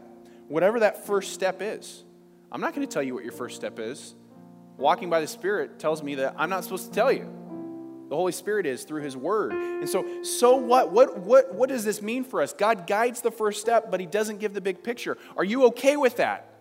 whatever 0.49 0.81
that 0.81 1.07
first 1.07 1.33
step 1.33 1.62
is. 1.62 2.05
I'm 2.53 2.61
not 2.61 2.75
going 2.75 2.87
to 2.87 2.93
tell 2.93 3.03
you 3.03 3.14
what 3.14 3.25
your 3.25 3.33
first 3.33 3.57
step 3.57 3.79
is. 3.79 4.14
Walking 4.77 5.09
by 5.09 5.21
the 5.21 5.27
Spirit 5.27 5.79
tells 5.79 6.03
me 6.03 6.16
that 6.16 6.35
I'm 6.37 6.51
not 6.51 6.64
supposed 6.64 6.87
to 6.87 6.93
tell 6.93 7.12
you. 7.12 7.33
The 8.11 8.16
Holy 8.16 8.33
Spirit 8.33 8.66
is 8.66 8.83
through 8.83 9.03
His 9.03 9.16
Word. 9.16 9.53
And 9.53 9.88
so, 9.88 10.25
so 10.25 10.57
what? 10.57 10.90
What, 10.90 11.18
what, 11.20 11.55
what 11.55 11.68
does 11.68 11.85
this 11.85 12.03
mean 12.03 12.25
for 12.25 12.42
us? 12.42 12.53
God 12.53 12.88
guides 12.88 13.20
the 13.20 13.31
first 13.31 13.61
step, 13.61 13.88
but 13.88 14.01
He 14.01 14.07
doesn't 14.07 14.38
give 14.38 14.53
the 14.53 14.61
big 14.61 14.83
picture. 14.83 15.16
Are 15.37 15.44
you 15.44 15.66
okay 15.66 15.96
with 15.96 16.16
that? 16.16 16.53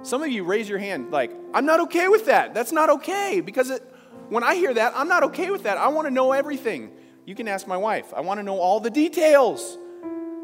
Some 0.00 0.22
of 0.22 0.30
you 0.30 0.44
raise 0.44 0.66
your 0.66 0.78
hand 0.78 1.10
like, 1.10 1.30
I'm 1.52 1.66
not 1.66 1.78
okay 1.80 2.08
with 2.08 2.24
that. 2.26 2.54
That's 2.54 2.72
not 2.72 2.88
okay. 2.88 3.42
Because 3.42 3.68
it, 3.68 3.82
when 4.30 4.42
I 4.42 4.54
hear 4.54 4.72
that, 4.72 4.94
I'm 4.96 5.08
not 5.08 5.24
okay 5.24 5.50
with 5.50 5.64
that. 5.64 5.76
I 5.76 5.88
want 5.88 6.08
to 6.08 6.10
know 6.10 6.32
everything. 6.32 6.92
You 7.26 7.34
can 7.34 7.46
ask 7.46 7.66
my 7.66 7.76
wife. 7.76 8.14
I 8.16 8.22
want 8.22 8.40
to 8.40 8.42
know 8.42 8.58
all 8.58 8.80
the 8.80 8.90
details 8.90 9.76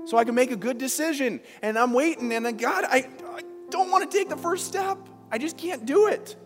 so 0.04 0.18
I 0.18 0.24
can 0.24 0.34
make 0.34 0.50
a 0.50 0.56
good 0.56 0.76
decision. 0.76 1.40
And 1.62 1.78
I'm 1.78 1.94
waiting, 1.94 2.32
and 2.34 2.44
then, 2.44 2.58
God, 2.58 2.84
I, 2.84 3.08
I 3.34 3.42
don't 3.70 3.90
want 3.90 4.08
to 4.08 4.18
take 4.18 4.28
the 4.28 4.37
first 4.37 4.66
step. 4.66 4.98
I 5.32 5.38
just 5.38 5.56
can't 5.56 5.87
do 5.87 6.08
it. 6.08 6.37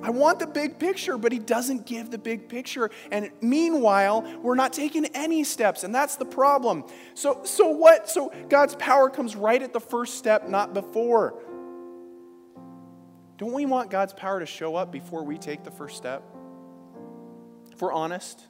I 0.00 0.10
want 0.10 0.38
the 0.38 0.46
big 0.46 0.78
picture, 0.78 1.18
but 1.18 1.32
he 1.32 1.38
doesn't 1.38 1.86
give 1.86 2.10
the 2.10 2.18
big 2.18 2.48
picture. 2.48 2.90
And 3.10 3.30
meanwhile, 3.40 4.22
we're 4.42 4.54
not 4.54 4.72
taking 4.72 5.06
any 5.06 5.44
steps, 5.44 5.84
and 5.84 5.94
that's 5.94 6.16
the 6.16 6.24
problem. 6.24 6.84
So, 7.14 7.42
so 7.44 7.68
what? 7.68 8.08
So 8.08 8.32
God's 8.48 8.74
power 8.76 9.10
comes 9.10 9.36
right 9.36 9.62
at 9.62 9.72
the 9.72 9.80
first 9.80 10.14
step, 10.14 10.48
not 10.48 10.72
before. 10.72 11.34
Don't 13.36 13.52
we 13.52 13.66
want 13.66 13.90
God's 13.90 14.12
power 14.12 14.40
to 14.40 14.46
show 14.46 14.76
up 14.76 14.92
before 14.92 15.24
we 15.24 15.36
take 15.36 15.62
the 15.62 15.70
first 15.70 15.96
step? 15.96 16.22
If 17.70 17.80
we're 17.80 17.92
honest, 17.92 18.40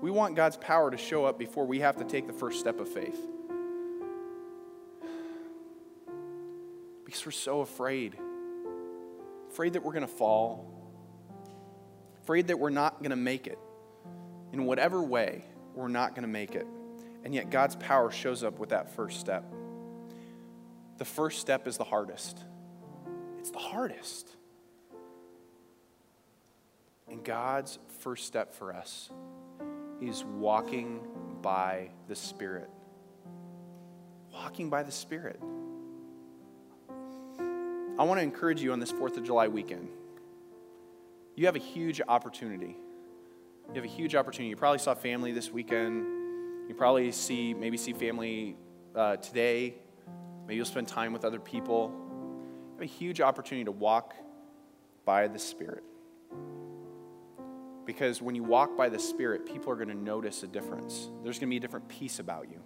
we 0.00 0.10
want 0.10 0.34
God's 0.34 0.56
power 0.56 0.90
to 0.90 0.96
show 0.96 1.24
up 1.24 1.38
before 1.38 1.66
we 1.66 1.80
have 1.80 1.96
to 1.96 2.04
take 2.04 2.26
the 2.26 2.32
first 2.32 2.58
step 2.60 2.80
of 2.80 2.88
faith. 2.88 3.18
Because 7.04 7.24
we're 7.24 7.32
so 7.32 7.60
afraid. 7.60 8.16
Afraid 9.50 9.74
that 9.74 9.84
we're 9.84 9.92
going 9.92 10.06
to 10.06 10.12
fall 10.12 10.75
afraid 12.26 12.48
that 12.48 12.58
we're 12.58 12.70
not 12.70 12.98
going 12.98 13.10
to 13.10 13.16
make 13.16 13.46
it. 13.46 13.56
In 14.52 14.64
whatever 14.64 15.00
way, 15.00 15.44
we're 15.76 15.86
not 15.86 16.16
going 16.16 16.22
to 16.22 16.28
make 16.28 16.56
it. 16.56 16.66
And 17.22 17.32
yet, 17.32 17.50
God's 17.50 17.76
power 17.76 18.10
shows 18.10 18.42
up 18.42 18.58
with 18.58 18.70
that 18.70 18.96
first 18.96 19.20
step. 19.20 19.44
The 20.98 21.04
first 21.04 21.40
step 21.40 21.68
is 21.68 21.76
the 21.76 21.84
hardest. 21.84 22.40
It's 23.38 23.52
the 23.52 23.60
hardest. 23.60 24.28
And 27.08 27.22
God's 27.22 27.78
first 28.00 28.26
step 28.26 28.52
for 28.56 28.74
us 28.74 29.08
is 30.00 30.24
walking 30.24 31.06
by 31.42 31.90
the 32.08 32.16
Spirit. 32.16 32.68
Walking 34.32 34.68
by 34.68 34.82
the 34.82 34.90
Spirit. 34.90 35.40
I 36.90 38.02
want 38.02 38.18
to 38.18 38.24
encourage 38.24 38.60
you 38.60 38.72
on 38.72 38.80
this 38.80 38.90
4th 38.90 39.16
of 39.16 39.22
July 39.22 39.46
weekend 39.46 39.90
you 41.36 41.44
have 41.44 41.54
a 41.54 41.60
huge 41.60 42.00
opportunity. 42.08 42.78
You 43.68 43.74
have 43.74 43.84
a 43.84 43.88
huge 43.88 44.14
opportunity. 44.14 44.48
You 44.48 44.56
probably 44.56 44.78
saw 44.78 44.94
family 44.94 45.32
this 45.32 45.50
weekend. 45.50 46.06
You 46.66 46.74
probably 46.74 47.12
see 47.12 47.52
maybe 47.52 47.76
see 47.76 47.92
family 47.92 48.56
uh, 48.94 49.16
today. 49.16 49.74
Maybe 50.46 50.56
you'll 50.56 50.64
spend 50.64 50.88
time 50.88 51.12
with 51.12 51.24
other 51.24 51.38
people. 51.38 51.92
You 51.94 52.72
have 52.72 52.82
a 52.82 52.86
huge 52.86 53.20
opportunity 53.20 53.66
to 53.66 53.72
walk 53.72 54.14
by 55.04 55.28
the 55.28 55.38
Spirit. 55.38 55.84
Because 57.84 58.22
when 58.22 58.34
you 58.34 58.42
walk 58.42 58.76
by 58.76 58.88
the 58.88 58.98
Spirit, 58.98 59.46
people 59.46 59.70
are 59.70 59.76
going 59.76 59.88
to 59.88 59.94
notice 59.94 60.42
a 60.42 60.46
difference. 60.46 61.10
There's 61.22 61.38
going 61.38 61.48
to 61.48 61.52
be 61.52 61.58
a 61.58 61.60
different 61.60 61.86
peace 61.88 62.18
about 62.18 62.48
you. 62.50 62.62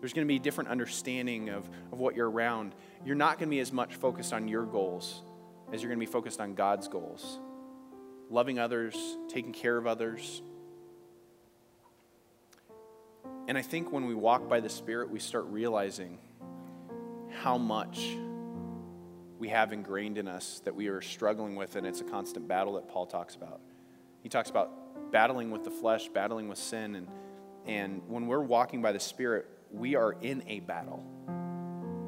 There's 0.00 0.12
going 0.12 0.26
to 0.26 0.28
be 0.28 0.36
a 0.36 0.42
different 0.42 0.70
understanding 0.70 1.50
of, 1.50 1.68
of 1.92 2.00
what 2.00 2.16
you're 2.16 2.28
around. 2.30 2.74
You're 3.04 3.14
not 3.16 3.38
going 3.38 3.48
to 3.48 3.54
be 3.54 3.60
as 3.60 3.70
much 3.70 3.96
focused 3.96 4.32
on 4.32 4.48
your 4.48 4.64
goals 4.64 5.22
as 5.72 5.82
you're 5.82 5.90
going 5.90 6.00
to 6.00 6.06
be 6.06 6.10
focused 6.10 6.40
on 6.40 6.54
God's 6.54 6.88
goals 6.88 7.38
loving 8.32 8.58
others, 8.58 8.96
taking 9.28 9.52
care 9.52 9.76
of 9.76 9.86
others. 9.86 10.40
And 13.46 13.58
I 13.58 13.62
think 13.62 13.92
when 13.92 14.06
we 14.06 14.14
walk 14.14 14.48
by 14.48 14.60
the 14.60 14.70
Spirit, 14.70 15.10
we 15.10 15.18
start 15.18 15.44
realizing 15.48 16.18
how 17.42 17.58
much 17.58 18.16
we 19.38 19.48
have 19.48 19.72
ingrained 19.72 20.16
in 20.16 20.28
us 20.28 20.62
that 20.64 20.74
we 20.74 20.88
are 20.88 21.02
struggling 21.02 21.56
with, 21.56 21.76
and 21.76 21.86
it's 21.86 22.00
a 22.00 22.04
constant 22.04 22.48
battle 22.48 22.74
that 22.74 22.88
Paul 22.88 23.06
talks 23.06 23.34
about. 23.34 23.60
He 24.22 24.28
talks 24.28 24.48
about 24.48 24.70
battling 25.12 25.50
with 25.50 25.64
the 25.64 25.70
flesh, 25.70 26.08
battling 26.08 26.48
with 26.48 26.58
sin, 26.58 26.94
and, 26.94 27.08
and 27.66 28.02
when 28.08 28.26
we're 28.28 28.40
walking 28.40 28.80
by 28.80 28.92
the 28.92 29.00
Spirit, 29.00 29.46
we 29.70 29.94
are 29.94 30.12
in 30.22 30.42
a 30.46 30.60
battle. 30.60 31.04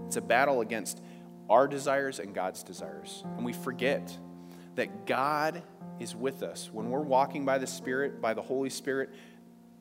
It's 0.07 0.17
a 0.17 0.23
battle 0.23 0.63
against 0.63 1.03
our 1.51 1.69
desires 1.69 2.19
and 2.19 2.35
God's 2.35 2.63
desires. 2.63 3.23
And 3.37 3.45
we 3.45 3.53
forget 3.53 4.17
that 4.77 5.07
God 5.07 5.63
is 6.01 6.15
with 6.15 6.43
us. 6.43 6.71
When 6.73 6.91
we're 6.91 7.01
walking 7.01 7.45
by 7.45 7.59
the 7.59 7.67
Spirit, 7.67 8.21
by 8.21 8.35
the 8.35 8.43
Holy 8.43 8.71
Spirit, 8.71 9.11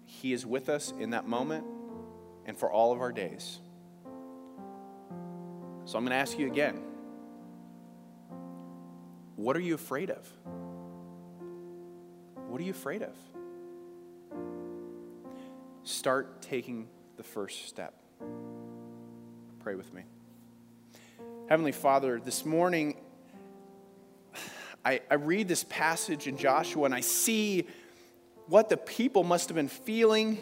He 0.06 0.34
is 0.34 0.46
with 0.46 0.70
us 0.70 0.94
in 1.00 1.12
that 1.12 1.28
moment 1.28 1.66
and 2.46 2.58
for 2.58 2.72
all 2.72 2.92
of 2.92 3.02
our 3.02 3.12
days. 3.12 3.60
So 5.86 5.98
I'm 5.98 6.06
going 6.06 6.12
to 6.12 6.16
ask 6.16 6.38
you 6.40 6.48
again 6.48 6.82
what 9.36 9.58
are 9.58 9.62
you 9.62 9.74
afraid 9.74 10.10
of? 10.10 10.28
What 12.48 12.62
are 12.62 12.64
you 12.64 12.72
afraid 12.72 13.02
of? 13.02 13.16
Start 15.84 16.42
taking 16.42 16.88
the 17.18 17.24
first 17.24 17.68
step. 17.68 17.94
Pray 19.60 19.76
with 19.76 19.94
me. 19.94 20.04
Heavenly 21.50 21.72
Father, 21.72 22.22
this 22.24 22.46
morning, 22.46 22.96
I, 24.86 25.02
I 25.10 25.16
read 25.16 25.48
this 25.48 25.64
passage 25.64 26.28
in 26.28 26.38
Joshua 26.38 26.86
and 26.86 26.94
I 26.94 27.00
see 27.00 27.68
what 28.48 28.70
the 28.70 28.78
people 28.78 29.24
must 29.24 29.50
have 29.50 29.56
been 29.56 29.70
feeling. 29.70 30.38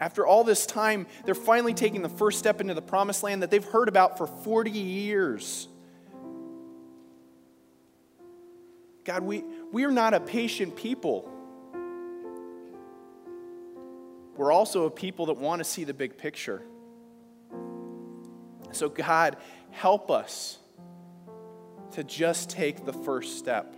After 0.00 0.26
all 0.26 0.44
this 0.44 0.66
time, 0.66 1.06
they're 1.24 1.34
finally 1.34 1.74
taking 1.74 2.02
the 2.02 2.08
first 2.08 2.38
step 2.38 2.60
into 2.60 2.74
the 2.74 2.82
promised 2.82 3.22
land 3.22 3.42
that 3.42 3.50
they've 3.50 3.64
heard 3.64 3.88
about 3.88 4.18
for 4.18 4.26
40 4.26 4.70
years. 4.70 5.68
God, 9.04 9.22
we, 9.22 9.44
we 9.72 9.84
are 9.84 9.90
not 9.90 10.14
a 10.14 10.20
patient 10.20 10.76
people. 10.76 11.30
We're 14.36 14.52
also 14.52 14.86
a 14.86 14.90
people 14.90 15.26
that 15.26 15.36
want 15.36 15.60
to 15.60 15.64
see 15.64 15.84
the 15.84 15.94
big 15.94 16.16
picture. 16.16 16.62
So, 18.72 18.88
God, 18.88 19.36
help 19.70 20.10
us 20.10 20.58
to 21.94 22.04
just 22.04 22.50
take 22.50 22.84
the 22.84 22.92
first 22.92 23.38
step. 23.38 23.74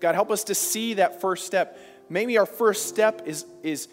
God, 0.00 0.14
help 0.14 0.30
us 0.30 0.44
to 0.44 0.54
see 0.54 0.94
that 0.94 1.20
first 1.20 1.46
step. 1.46 1.78
Maybe 2.08 2.38
our 2.38 2.46
first 2.46 2.86
step 2.86 3.22
is, 3.26 3.46
is 3.62 3.88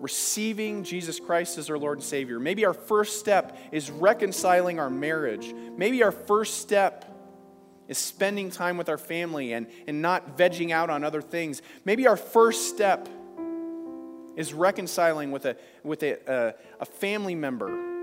receiving 0.00 0.84
Jesus 0.84 1.20
Christ 1.20 1.58
as 1.58 1.70
our 1.70 1.78
Lord 1.78 1.98
and 1.98 2.04
Savior. 2.04 2.38
Maybe 2.38 2.64
our 2.64 2.74
first 2.74 3.18
step 3.20 3.56
is 3.72 3.90
reconciling 3.90 4.78
our 4.78 4.90
marriage. 4.90 5.54
Maybe 5.76 6.02
our 6.02 6.12
first 6.12 6.60
step 6.60 7.10
is 7.86 7.98
spending 7.98 8.50
time 8.50 8.76
with 8.76 8.88
our 8.88 8.98
family 8.98 9.52
and, 9.52 9.66
and 9.86 10.02
not 10.02 10.36
vegging 10.36 10.72
out 10.72 10.90
on 10.90 11.04
other 11.04 11.22
things. 11.22 11.62
Maybe 11.84 12.06
our 12.06 12.16
first 12.16 12.68
step 12.68 13.08
is 14.36 14.52
reconciling 14.52 15.30
with 15.30 15.44
a, 15.44 15.56
with 15.84 16.02
a, 16.02 16.18
a, 16.26 16.54
a 16.80 16.84
family 16.84 17.34
member. 17.34 17.93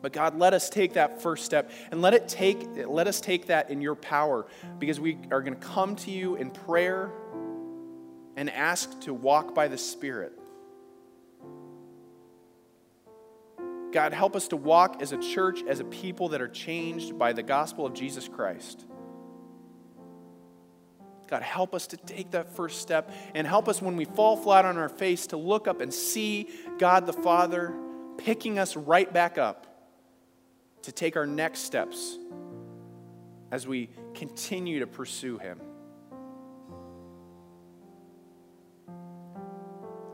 But 0.00 0.12
God, 0.12 0.38
let 0.38 0.54
us 0.54 0.70
take 0.70 0.92
that 0.94 1.20
first 1.20 1.44
step 1.44 1.70
and 1.90 2.00
let, 2.00 2.14
it 2.14 2.28
take, 2.28 2.66
let 2.86 3.06
us 3.06 3.20
take 3.20 3.46
that 3.46 3.70
in 3.70 3.80
your 3.80 3.96
power 3.96 4.46
because 4.78 5.00
we 5.00 5.18
are 5.30 5.42
going 5.42 5.58
to 5.58 5.66
come 5.66 5.96
to 5.96 6.10
you 6.10 6.36
in 6.36 6.50
prayer 6.50 7.10
and 8.36 8.48
ask 8.50 9.00
to 9.00 9.12
walk 9.12 9.54
by 9.54 9.66
the 9.66 9.78
Spirit. 9.78 10.32
God, 13.92 14.12
help 14.12 14.36
us 14.36 14.48
to 14.48 14.56
walk 14.56 15.02
as 15.02 15.12
a 15.12 15.18
church, 15.18 15.62
as 15.66 15.80
a 15.80 15.84
people 15.84 16.28
that 16.28 16.40
are 16.40 16.48
changed 16.48 17.18
by 17.18 17.32
the 17.32 17.42
gospel 17.42 17.84
of 17.84 17.94
Jesus 17.94 18.28
Christ. 18.28 18.84
God, 21.26 21.42
help 21.42 21.74
us 21.74 21.88
to 21.88 21.96
take 21.96 22.30
that 22.30 22.54
first 22.54 22.80
step 22.80 23.12
and 23.34 23.46
help 23.46 23.68
us 23.68 23.82
when 23.82 23.96
we 23.96 24.04
fall 24.04 24.36
flat 24.36 24.64
on 24.64 24.76
our 24.76 24.88
face 24.88 25.26
to 25.28 25.36
look 25.36 25.66
up 25.66 25.80
and 25.80 25.92
see 25.92 26.48
God 26.78 27.06
the 27.06 27.12
Father 27.12 27.74
picking 28.16 28.58
us 28.58 28.76
right 28.76 29.12
back 29.12 29.36
up 29.36 29.67
to 30.88 30.92
take 30.92 31.18
our 31.18 31.26
next 31.26 31.60
steps 31.60 32.16
as 33.50 33.66
we 33.66 33.90
continue 34.14 34.78
to 34.78 34.86
pursue 34.86 35.36
Him. 35.36 35.60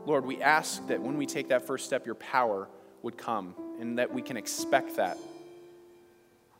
Lord, 0.05 0.25
we 0.25 0.41
ask 0.41 0.85
that 0.87 1.01
when 1.01 1.15
we 1.15 1.25
take 1.25 1.47
that 1.47 1.65
first 1.65 1.85
step, 1.85 2.05
your 2.05 2.15
power 2.15 2.67
would 3.03 3.17
come 3.17 3.55
and 3.79 3.99
that 3.99 4.13
we 4.13 4.21
can 4.21 4.35
expect 4.35 4.97
that 4.97 5.17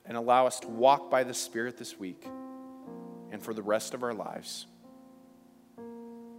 and 0.05 0.15
allow 0.15 0.47
us 0.47 0.61
to 0.61 0.69
walk 0.69 1.11
by 1.11 1.25
the 1.25 1.33
Spirit 1.33 1.75
this 1.75 1.99
week 1.99 2.25
and 3.31 3.43
for 3.43 3.53
the 3.53 3.61
rest 3.61 3.93
of 3.93 4.01
our 4.01 4.13
lives. 4.13 4.65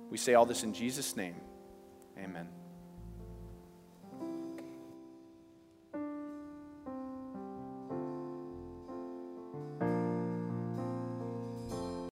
We 0.09 0.17
say 0.17 0.33
all 0.33 0.47
this 0.47 0.63
in 0.63 0.73
Jesus' 0.73 1.15
name. 1.15 1.37
Amen. 2.19 2.49